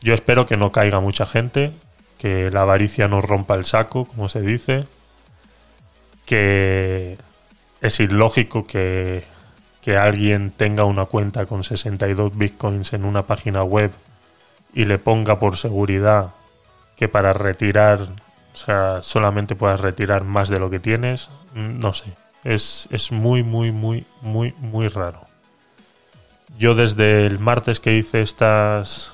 Yo 0.00 0.14
espero 0.14 0.46
que 0.46 0.56
no 0.56 0.72
caiga 0.72 1.00
mucha 1.00 1.26
gente, 1.26 1.72
que 2.18 2.50
la 2.50 2.62
avaricia 2.62 3.08
no 3.08 3.20
rompa 3.20 3.54
el 3.54 3.64
saco, 3.64 4.04
como 4.04 4.28
se 4.28 4.40
dice, 4.40 4.86
que 6.26 7.18
es 7.80 8.00
ilógico 8.00 8.66
que, 8.66 9.24
que 9.80 9.96
alguien 9.96 10.50
tenga 10.50 10.84
una 10.84 11.04
cuenta 11.04 11.46
con 11.46 11.64
62 11.64 12.36
bitcoins 12.36 12.92
en 12.92 13.04
una 13.04 13.26
página 13.26 13.62
web 13.62 13.92
y 14.74 14.86
le 14.86 14.98
ponga 14.98 15.38
por 15.38 15.56
seguridad 15.56 16.30
que 16.96 17.08
para 17.08 17.32
retirar 17.32 18.08
o 18.54 18.56
sea, 18.56 19.00
solamente 19.02 19.54
puedas 19.54 19.80
retirar 19.80 20.24
más 20.24 20.48
de 20.48 20.58
lo 20.58 20.68
que 20.70 20.80
tienes, 20.80 21.30
no 21.54 21.94
sé. 21.94 22.12
Es, 22.44 22.88
es 22.90 23.12
muy, 23.12 23.42
muy, 23.42 23.72
muy, 23.72 24.04
muy, 24.20 24.54
muy 24.58 24.88
raro. 24.88 25.26
Yo 26.58 26.74
desde 26.74 27.26
el 27.26 27.38
martes 27.38 27.80
que 27.80 27.96
hice 27.96 28.22
estas... 28.22 29.12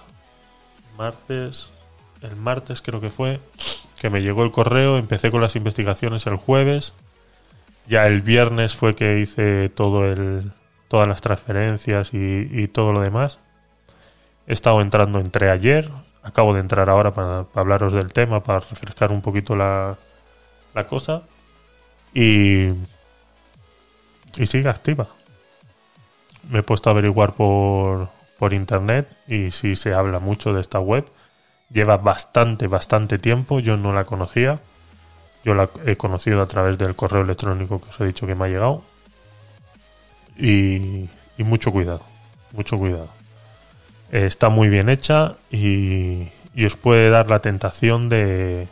Martes... 0.96 1.70
El 2.20 2.34
martes 2.34 2.82
creo 2.82 3.00
que 3.00 3.10
fue, 3.10 3.40
que 4.00 4.10
me 4.10 4.22
llegó 4.22 4.42
el 4.42 4.50
correo, 4.50 4.98
empecé 4.98 5.30
con 5.30 5.40
las 5.40 5.54
investigaciones 5.54 6.26
el 6.26 6.34
jueves. 6.34 6.94
Ya 7.86 8.08
el 8.08 8.22
viernes 8.22 8.74
fue 8.74 8.96
que 8.96 9.20
hice 9.20 9.68
todo 9.68 10.04
el, 10.04 10.52
todas 10.88 11.06
las 11.06 11.20
transferencias 11.20 12.10
y, 12.12 12.66
todo 12.68 12.92
lo 12.92 13.00
demás. 13.00 13.38
He 14.46 14.52
estado 14.52 14.80
entrando 14.80 15.20
entre 15.20 15.50
ayer, 15.50 15.90
acabo 16.22 16.54
de 16.54 16.60
entrar 16.60 16.90
ahora 16.90 17.14
para, 17.14 17.46
hablaros 17.54 17.92
del 17.92 18.12
tema, 18.12 18.42
para 18.42 18.60
refrescar 18.60 19.12
un 19.12 19.22
poquito 19.22 19.54
la, 19.54 19.96
la 20.74 20.86
cosa. 20.86 21.22
Y, 22.12 22.70
y 24.36 24.46
sigue 24.46 24.68
activa. 24.68 25.06
Me 26.50 26.60
he 26.60 26.62
puesto 26.62 26.90
a 26.90 26.92
averiguar 26.92 27.34
por, 27.34 28.08
por 28.38 28.52
internet 28.52 29.08
y 29.26 29.50
si 29.50 29.76
se 29.76 29.94
habla 29.94 30.18
mucho 30.18 30.52
de 30.52 30.60
esta 30.60 30.78
web. 30.78 31.06
Lleva 31.70 31.98
bastante, 31.98 32.66
bastante 32.66 33.18
tiempo. 33.18 33.60
Yo 33.60 33.76
no 33.76 33.92
la 33.92 34.04
conocía. 34.04 34.58
Yo 35.44 35.54
la 35.54 35.68
he 35.86 35.96
conocido 35.96 36.42
a 36.42 36.46
través 36.46 36.78
del 36.78 36.94
correo 36.94 37.22
electrónico 37.22 37.80
que 37.80 37.90
os 37.90 38.00
he 38.00 38.06
dicho 38.06 38.26
que 38.26 38.34
me 38.34 38.46
ha 38.46 38.48
llegado. 38.48 38.82
Y, 40.36 41.08
y 41.36 41.44
mucho 41.44 41.70
cuidado. 41.72 42.02
Mucho 42.52 42.78
cuidado 42.78 43.18
está 44.10 44.48
muy 44.48 44.68
bien 44.68 44.88
hecha 44.88 45.34
y, 45.50 46.28
os 46.64 46.76
puede 46.76 47.08
dar 47.10 47.28
la 47.28 47.38
tentación 47.38 48.08
de 48.08 48.66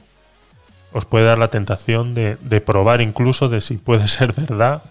os 0.93 1.05
puede 1.05 1.25
dar 1.25 1.39
la 1.39 1.49
tentación 1.49 2.15
de, 2.15 2.37
probar 2.65 3.01
incluso 3.01 3.49
de 3.49 3.61
si 3.61 3.77
puede 3.77 4.09
ser 4.09 4.33
verdad 4.33 4.83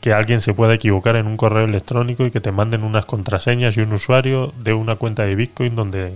que 0.00 0.12
alguien 0.12 0.40
se 0.40 0.54
pueda 0.54 0.74
equivocar 0.74 1.16
en 1.16 1.26
un 1.26 1.36
correo 1.36 1.64
electrónico 1.64 2.24
y 2.24 2.30
que 2.30 2.40
te 2.40 2.52
manden 2.52 2.84
unas 2.84 3.04
contraseñas 3.04 3.76
y 3.76 3.80
un 3.80 3.92
usuario 3.92 4.52
de 4.58 4.72
una 4.74 4.96
cuenta 4.96 5.24
de 5.24 5.34
Bitcoin 5.34 5.74
donde, 5.74 6.14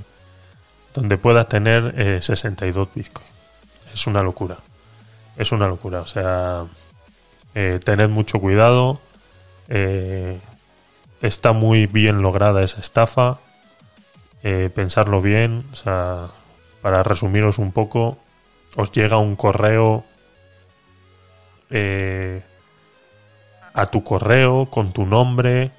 donde 0.94 1.18
puedas 1.18 1.48
tener 1.48 2.22
62 2.22 2.86
eh, 2.86 2.90
Bitcoin. 2.94 3.26
Es 3.92 4.06
una 4.06 4.22
locura. 4.22 4.58
Es 5.36 5.52
una 5.52 5.66
locura. 5.66 6.00
O 6.00 6.06
sea, 6.06 6.64
eh, 7.54 7.80
tened 7.84 8.08
mucho 8.08 8.40
cuidado. 8.40 9.00
Eh, 9.68 10.38
está 11.20 11.52
muy 11.52 11.86
bien 11.86 12.22
lograda 12.22 12.62
esa 12.62 12.80
estafa. 12.80 13.38
Eh, 14.44 14.70
pensarlo 14.74 15.22
bien, 15.22 15.64
o 15.72 15.76
sea, 15.76 16.28
para 16.80 17.04
resumiros 17.04 17.58
un 17.58 17.70
poco, 17.70 18.18
os 18.74 18.90
llega 18.90 19.16
un 19.18 19.36
correo 19.36 20.04
eh, 21.70 22.42
a 23.74 23.86
tu 23.86 24.04
correo 24.04 24.66
con 24.66 24.92
tu 24.92 25.06
nombre, 25.06 25.70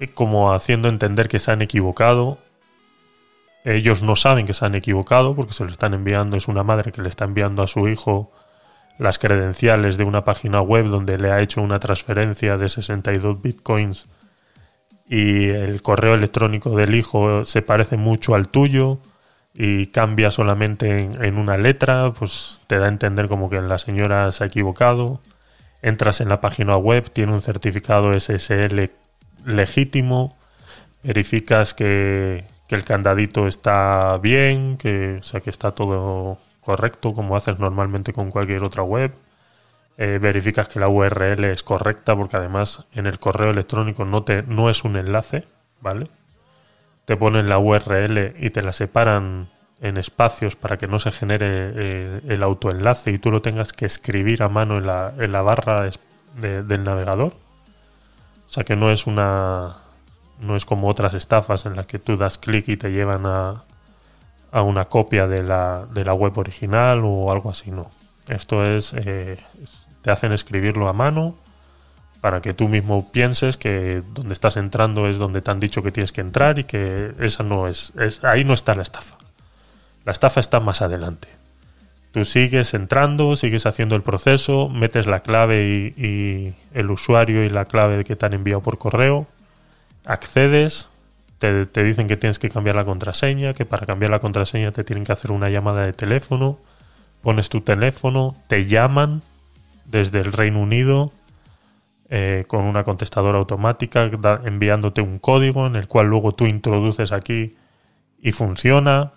eh, 0.00 0.08
como 0.08 0.52
haciendo 0.52 0.88
entender 0.88 1.28
que 1.28 1.38
se 1.38 1.50
han 1.50 1.62
equivocado. 1.62 2.38
Ellos 3.64 4.02
no 4.02 4.16
saben 4.16 4.46
que 4.46 4.54
se 4.54 4.64
han 4.64 4.74
equivocado 4.74 5.34
porque 5.34 5.52
se 5.52 5.64
lo 5.64 5.70
están 5.70 5.94
enviando, 5.94 6.36
es 6.36 6.48
una 6.48 6.64
madre 6.64 6.92
que 6.92 7.02
le 7.02 7.08
está 7.08 7.24
enviando 7.24 7.62
a 7.62 7.66
su 7.66 7.88
hijo 7.88 8.32
las 8.98 9.18
credenciales 9.18 9.96
de 9.96 10.04
una 10.04 10.24
página 10.24 10.60
web 10.60 10.86
donde 10.86 11.18
le 11.18 11.30
ha 11.30 11.40
hecho 11.40 11.62
una 11.62 11.78
transferencia 11.78 12.56
de 12.58 12.68
62 12.68 13.40
bitcoins 13.40 14.06
y 15.08 15.48
el 15.48 15.82
correo 15.82 16.14
electrónico 16.14 16.70
del 16.76 16.94
hijo 16.94 17.44
se 17.44 17.62
parece 17.62 17.96
mucho 17.96 18.34
al 18.34 18.48
tuyo 18.48 18.98
y 19.54 19.88
cambia 19.88 20.30
solamente 20.30 21.00
en, 21.00 21.38
una 21.38 21.58
letra, 21.58 22.12
pues 22.18 22.60
te 22.66 22.78
da 22.78 22.86
a 22.86 22.88
entender 22.88 23.28
como 23.28 23.50
que 23.50 23.60
la 23.60 23.78
señora 23.78 24.30
se 24.32 24.44
ha 24.44 24.46
equivocado. 24.46 25.20
Entras 25.82 26.20
en 26.20 26.28
la 26.28 26.40
página 26.40 26.76
web, 26.76 27.10
tiene 27.10 27.32
un 27.32 27.42
certificado 27.42 28.18
SSL 28.18 28.90
legítimo, 29.44 30.38
verificas 31.02 31.74
que, 31.74 32.44
que 32.68 32.74
el 32.76 32.84
candadito 32.84 33.48
está 33.48 34.16
bien, 34.18 34.76
que, 34.78 35.18
sea, 35.22 35.40
que 35.40 35.50
está 35.50 35.72
todo 35.72 36.38
correcto 36.60 37.12
como 37.12 37.36
haces 37.36 37.58
normalmente 37.58 38.12
con 38.12 38.30
cualquier 38.30 38.62
otra 38.62 38.84
web 38.84 39.12
eh, 39.98 40.18
verificas 40.20 40.68
que 40.68 40.80
la 40.80 40.88
URL 40.88 41.44
es 41.44 41.62
correcta 41.62 42.16
porque 42.16 42.36
además 42.36 42.86
en 42.92 43.06
el 43.06 43.18
correo 43.18 43.50
electrónico 43.50 44.04
no, 44.04 44.24
te, 44.24 44.42
no 44.42 44.70
es 44.70 44.84
un 44.84 44.96
enlace, 44.96 45.46
¿vale? 45.80 46.08
Te 47.04 47.16
ponen 47.16 47.48
la 47.48 47.58
URL 47.58 48.34
y 48.38 48.50
te 48.50 48.62
la 48.62 48.72
separan 48.72 49.50
en 49.82 49.96
espacios 49.98 50.54
para 50.56 50.78
que 50.78 50.86
no 50.86 51.00
se 51.00 51.10
genere 51.10 51.46
eh, 51.50 52.20
el 52.28 52.42
autoenlace 52.42 53.10
y 53.10 53.18
tú 53.18 53.30
lo 53.30 53.42
tengas 53.42 53.72
que 53.72 53.84
escribir 53.84 54.42
a 54.42 54.48
mano 54.48 54.78
en 54.78 54.86
la, 54.86 55.12
en 55.18 55.32
la 55.32 55.42
barra 55.42 55.90
del 56.36 56.84
navegador. 56.84 57.32
O 58.46 58.48
sea 58.48 58.64
que 58.64 58.76
no 58.76 58.90
es 58.90 59.06
una 59.06 59.76
no 60.40 60.56
es 60.56 60.64
como 60.64 60.88
otras 60.88 61.14
estafas 61.14 61.66
en 61.66 61.76
las 61.76 61.86
que 61.86 61.98
tú 61.98 62.16
das 62.16 62.38
clic 62.38 62.68
y 62.68 62.76
te 62.76 62.90
llevan 62.90 63.26
a, 63.26 63.64
a 64.50 64.62
una 64.62 64.86
copia 64.86 65.26
de 65.26 65.42
la, 65.42 65.86
de 65.92 66.04
la 66.04 66.14
web 66.14 66.36
original 66.36 67.02
o 67.04 67.30
algo 67.30 67.50
así, 67.50 67.70
no. 67.70 67.90
Esto 68.28 68.64
es, 68.64 68.92
eh, 68.94 69.38
te 70.02 70.10
hacen 70.10 70.32
escribirlo 70.32 70.88
a 70.88 70.92
mano 70.92 71.36
para 72.20 72.40
que 72.40 72.54
tú 72.54 72.68
mismo 72.68 73.10
pienses 73.10 73.56
que 73.56 74.02
donde 74.14 74.32
estás 74.32 74.56
entrando 74.56 75.08
es 75.08 75.18
donde 75.18 75.42
te 75.42 75.50
han 75.50 75.60
dicho 75.60 75.82
que 75.82 75.90
tienes 75.90 76.12
que 76.12 76.20
entrar 76.20 76.58
y 76.58 76.64
que 76.64 77.14
esa 77.18 77.42
no 77.42 77.66
es, 77.66 77.92
ahí 78.22 78.44
no 78.44 78.54
está 78.54 78.74
la 78.74 78.82
estafa. 78.82 79.21
La 80.04 80.12
estafa 80.12 80.40
está 80.40 80.60
más 80.60 80.82
adelante. 80.82 81.28
Tú 82.12 82.26
sigues 82.26 82.74
entrando, 82.74 83.36
sigues 83.36 83.64
haciendo 83.64 83.96
el 83.96 84.02
proceso, 84.02 84.68
metes 84.68 85.06
la 85.06 85.20
clave 85.20 85.92
y, 85.96 86.54
el 86.74 86.90
usuario 86.90 87.44
y 87.44 87.48
la 87.48 87.64
clave 87.64 88.04
que 88.04 88.16
te 88.16 88.26
han 88.26 88.34
enviado 88.34 88.60
por 88.60 88.76
correo, 88.76 89.26
accedes, 90.04 90.90
te, 91.38 91.64
dicen 91.82 92.08
que 92.08 92.18
tienes 92.18 92.38
que 92.38 92.50
cambiar 92.50 92.76
la 92.76 92.84
contraseña, 92.84 93.54
que 93.54 93.64
para 93.64 93.86
cambiar 93.86 94.10
la 94.10 94.18
contraseña 94.18 94.72
te 94.72 94.84
tienen 94.84 95.04
que 95.04 95.12
hacer 95.12 95.32
una 95.32 95.48
llamada 95.48 95.84
de 95.84 95.94
teléfono, 95.94 96.58
pones 97.22 97.48
tu 97.48 97.62
teléfono, 97.62 98.36
te 98.46 98.66
llaman 98.66 99.22
desde 99.86 100.20
el 100.20 100.32
Reino 100.32 100.60
Unido 100.60 101.12
eh, 102.10 102.44
con 102.46 102.64
una 102.64 102.84
contestadora 102.84 103.38
automática 103.38 104.02
enviándote 104.44 105.00
un 105.00 105.18
código 105.18 105.66
en 105.66 105.76
el 105.76 105.88
cual 105.88 106.08
luego 106.08 106.32
tú 106.32 106.44
introduces 106.44 107.10
aquí 107.10 107.56
y 108.20 108.32
funciona. 108.32 109.12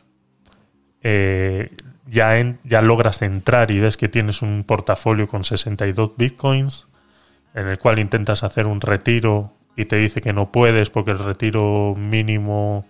Eh, 1.08 1.70
ya, 2.08 2.34
ya 2.64 2.82
logras 2.82 3.22
entrar 3.22 3.70
y 3.70 3.80
ves 3.80 3.96
que 3.96 4.08
tienes 4.10 4.42
un 4.42 4.64
portafolio 4.64 5.28
con 5.28 5.44
62 5.44 6.14
bitcoins 6.18 6.88
en 7.54 7.68
el 7.68 7.78
cual 7.78 8.00
intentas 8.00 8.42
hacer 8.42 8.66
un 8.66 8.82
retiro 8.82 9.54
y 9.76 9.86
te 9.86 9.98
dice 9.98 10.22
que 10.22 10.34
no 10.34 10.52
puedes 10.52 10.90
porque 10.90 11.12
el 11.12 11.20
retiro 11.20 11.94
mínimo, 11.96 12.88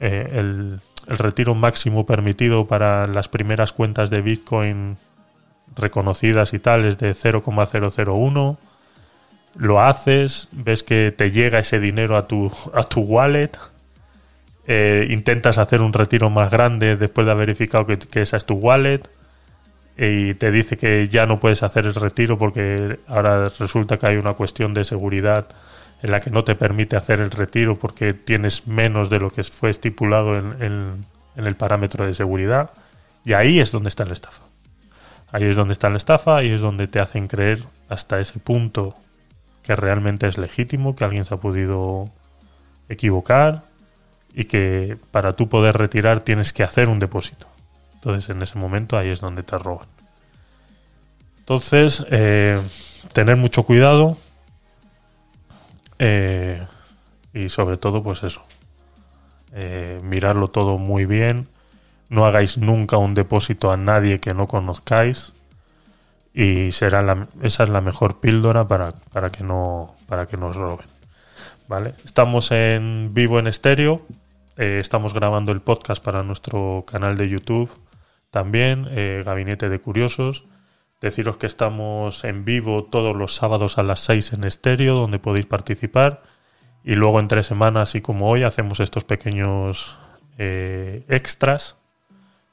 eh, 0.00 0.30
el, 0.32 0.80
el 1.06 1.18
retiro 1.18 1.54
máximo 1.54 2.06
permitido 2.06 2.66
para 2.66 3.06
las 3.06 3.28
primeras 3.28 3.72
cuentas 3.72 4.10
de 4.10 4.20
Bitcoin 4.20 4.96
reconocidas 5.76 6.52
y 6.54 6.58
tales 6.58 6.98
de 6.98 7.14
0,001. 7.14 8.58
Lo 9.54 9.80
haces, 9.80 10.48
ves 10.50 10.82
que 10.82 11.14
te 11.16 11.30
llega 11.30 11.60
ese 11.60 11.78
dinero 11.78 12.16
a 12.16 12.26
tu, 12.26 12.50
a 12.74 12.82
tu 12.82 13.02
wallet. 13.02 13.52
Eh, 14.70 15.06
intentas 15.08 15.56
hacer 15.56 15.80
un 15.80 15.94
retiro 15.94 16.28
más 16.28 16.50
grande 16.50 16.96
después 16.98 17.24
de 17.24 17.30
haber 17.32 17.46
verificado 17.46 17.86
que, 17.86 18.20
esa 18.20 18.36
es 18.36 18.44
tu 18.44 18.54
wallet. 18.54 19.00
y 19.96 20.34
te 20.34 20.50
dice 20.50 20.76
que 20.76 21.08
ya 21.08 21.26
no 21.26 21.40
puedes 21.40 21.62
hacer 21.62 21.86
el 21.86 21.94
retiro 21.94 22.36
porque 22.36 23.00
ahora 23.08 23.50
resulta 23.58 23.96
que 23.96 24.06
hay 24.06 24.16
una 24.16 24.34
cuestión 24.34 24.74
de 24.74 24.84
seguridad 24.84 25.48
en 26.02 26.10
la 26.10 26.20
que 26.20 26.30
no 26.30 26.44
te 26.44 26.54
permite 26.54 26.96
hacer 26.96 27.20
el 27.20 27.30
retiro 27.30 27.78
porque 27.78 28.12
tienes 28.12 28.66
menos 28.66 29.08
de 29.08 29.20
lo 29.20 29.30
que 29.30 29.42
fue 29.42 29.70
estipulado 29.70 30.36
en, 30.36 31.06
el 31.36 31.56
parámetro 31.56 32.06
de 32.06 32.12
seguridad. 32.12 32.70
Y 33.24 33.32
ahí 33.32 33.60
es 33.60 33.72
donde 33.72 33.88
está 33.88 34.04
la 34.04 34.12
estafa. 34.12 34.42
Ahí 35.32 35.44
es 35.44 35.56
donde 35.56 35.72
está 35.72 35.88
la 35.88 35.96
estafa, 35.96 36.36
ahí 36.36 36.50
es 36.50 36.60
donde 36.60 36.88
te 36.88 37.00
hacen 37.00 37.26
creer 37.26 37.64
hasta 37.88 38.20
ese 38.20 38.38
punto 38.38 38.94
que 39.62 39.76
realmente 39.76 40.28
es 40.28 40.36
legítimo, 40.36 40.94
que 40.94 41.04
alguien 41.04 41.24
se 41.24 41.34
ha 41.34 41.38
podido 41.38 42.10
equivocar 42.90 43.67
y 44.38 44.44
que 44.44 44.96
para 45.10 45.32
tú 45.32 45.48
poder 45.48 45.76
retirar 45.76 46.20
tienes 46.20 46.52
que 46.52 46.62
hacer 46.62 46.88
un 46.88 47.00
depósito. 47.00 47.48
Entonces 47.94 48.30
en 48.30 48.40
ese 48.40 48.56
momento 48.56 48.96
ahí 48.96 49.08
es 49.08 49.20
donde 49.20 49.42
te 49.42 49.58
roban. 49.58 49.88
Entonces, 51.40 52.04
eh, 52.12 52.62
tener 53.12 53.36
mucho 53.36 53.64
cuidado 53.64 54.16
eh, 55.98 56.64
y 57.34 57.48
sobre 57.48 57.78
todo 57.78 58.04
pues 58.04 58.22
eso, 58.22 58.44
eh, 59.54 59.98
mirarlo 60.04 60.46
todo 60.46 60.78
muy 60.78 61.04
bien, 61.04 61.48
no 62.08 62.24
hagáis 62.24 62.58
nunca 62.58 62.96
un 62.96 63.14
depósito 63.14 63.72
a 63.72 63.76
nadie 63.76 64.20
que 64.20 64.34
no 64.34 64.46
conozcáis 64.46 65.32
y 66.32 66.70
será 66.70 67.26
esa 67.42 67.64
es 67.64 67.70
la 67.70 67.80
mejor 67.80 68.20
píldora 68.20 68.68
para, 68.68 68.92
para, 69.12 69.30
que 69.30 69.42
no 69.42 69.96
para 70.06 70.26
que 70.26 70.36
nos 70.36 70.54
roben. 70.54 70.86
¿Vale? 71.66 71.94
Estamos 72.04 72.52
en 72.52 73.10
vivo 73.12 73.40
en 73.40 73.48
estéreo, 73.48 74.06
estamos 74.58 75.14
grabando 75.14 75.52
el 75.52 75.60
podcast 75.60 76.02
para 76.02 76.22
nuestro 76.22 76.84
canal 76.86 77.16
de 77.16 77.28
YouTube 77.28 77.70
también, 78.30 78.86
eh, 78.90 79.22
Gabinete 79.24 79.68
de 79.68 79.80
Curiosos. 79.80 80.44
Deciros 81.00 81.36
que 81.36 81.46
estamos 81.46 82.24
en 82.24 82.44
vivo 82.44 82.84
todos 82.84 83.14
los 83.16 83.34
sábados 83.34 83.78
a 83.78 83.82
las 83.82 84.00
6 84.00 84.32
en 84.32 84.44
estéreo, 84.44 84.94
donde 84.94 85.18
podéis 85.18 85.46
participar. 85.46 86.22
Y 86.84 86.94
luego 86.96 87.20
entre 87.20 87.42
semanas, 87.42 87.94
y 87.94 88.00
como 88.00 88.28
hoy, 88.28 88.42
hacemos 88.42 88.80
estos 88.80 89.04
pequeños 89.04 89.98
eh, 90.38 91.04
extras, 91.08 91.76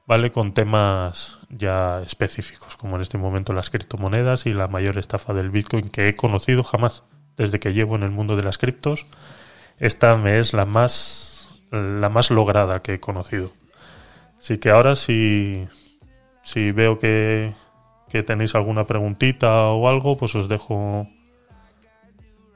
¿vale? 0.05 0.31
Con 0.31 0.53
temas 0.53 1.39
ya 1.49 2.01
específicos, 2.01 2.77
como 2.77 2.95
en 2.95 3.01
este 3.01 3.17
momento 3.17 3.53
las 3.53 3.69
criptomonedas 3.69 4.45
y 4.45 4.53
la 4.53 4.67
mayor 4.67 4.97
estafa 4.97 5.33
del 5.33 5.49
Bitcoin 5.49 5.89
que 5.89 6.07
he 6.07 6.15
conocido 6.15 6.63
jamás. 6.63 7.03
Desde 7.35 7.59
que 7.59 7.73
llevo 7.73 7.95
en 7.95 8.03
el 8.03 8.11
mundo 8.11 8.37
de 8.37 8.43
las 8.43 8.57
criptos, 8.57 9.07
esta 9.77 10.15
me 10.17 10.39
es 10.39 10.53
la 10.53 10.65
más, 10.65 11.34
la 11.71 12.09
más 12.09 12.31
lograda 12.31 12.81
que 12.81 12.95
he 12.95 12.99
conocido. 12.99 13.51
Así 14.39 14.57
que 14.57 14.69
ahora 14.69 14.95
si, 14.95 15.67
si 16.43 16.71
veo 16.71 16.99
que, 16.99 17.53
que 18.09 18.23
tenéis 18.23 18.55
alguna 18.55 18.85
preguntita 18.85 19.67
o 19.67 19.87
algo, 19.87 20.17
pues 20.17 20.35
os 20.35 20.47
dejo 20.47 21.07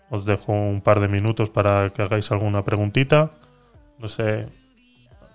os 0.10 0.26
dejo 0.26 0.52
un 0.52 0.82
par 0.82 1.00
de 1.00 1.08
minutos 1.08 1.50
para 1.50 1.92
que 1.92 2.02
hagáis 2.02 2.32
alguna 2.32 2.64
preguntita. 2.64 3.32
No 4.00 4.10
sé, 4.10 4.48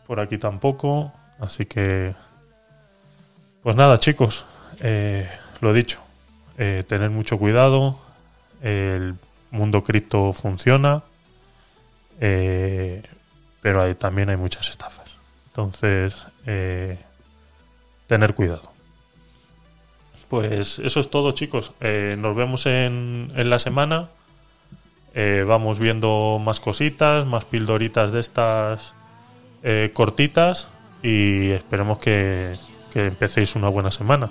por 0.07 0.21
aquí 0.21 0.39
tampoco. 0.39 1.13
Así 1.39 1.67
que, 1.67 2.15
pues 3.63 3.77
nada, 3.77 3.99
chicos, 3.99 4.45
eh, 4.81 5.29
lo 5.61 5.73
dicho, 5.73 6.01
eh, 6.59 6.85
tener 6.87 7.11
mucho 7.11 7.39
cuidado. 7.39 7.99
El 8.63 9.15
mundo 9.51 9.85
cripto 9.85 10.33
funciona, 10.33 11.03
eh, 12.21 13.03
pero 13.65 13.97
también 13.97 14.29
hay 14.29 14.37
muchas 14.37 14.69
estafas. 14.69 15.07
Entonces, 15.47 16.27
eh, 16.45 16.99
tener 18.07 18.35
cuidado. 18.35 18.71
Pues 20.29 20.81
eso 20.81 21.01
es 21.01 21.09
todo, 21.09 21.33
chicos. 21.33 21.73
Eh, 21.81 22.15
nos 22.19 22.37
vemos 22.37 22.67
en, 22.67 23.33
en 23.35 23.49
la 23.49 23.59
semana. 23.59 24.11
Eh, 25.15 25.47
vamos 25.49 25.79
viendo 25.79 26.39
más 26.45 26.61
cositas, 26.61 27.25
más 27.25 27.47
pildoritas 27.47 28.13
de 28.13 28.21
estas 28.21 28.93
cortitas 29.95 30.69
y 31.03 31.49
esperemos 31.53 31.97
que, 32.01 32.57
que 32.93 33.07
empecéis 33.07 33.57
una 33.57 33.69
buena 33.69 33.91
semana. 33.91 34.29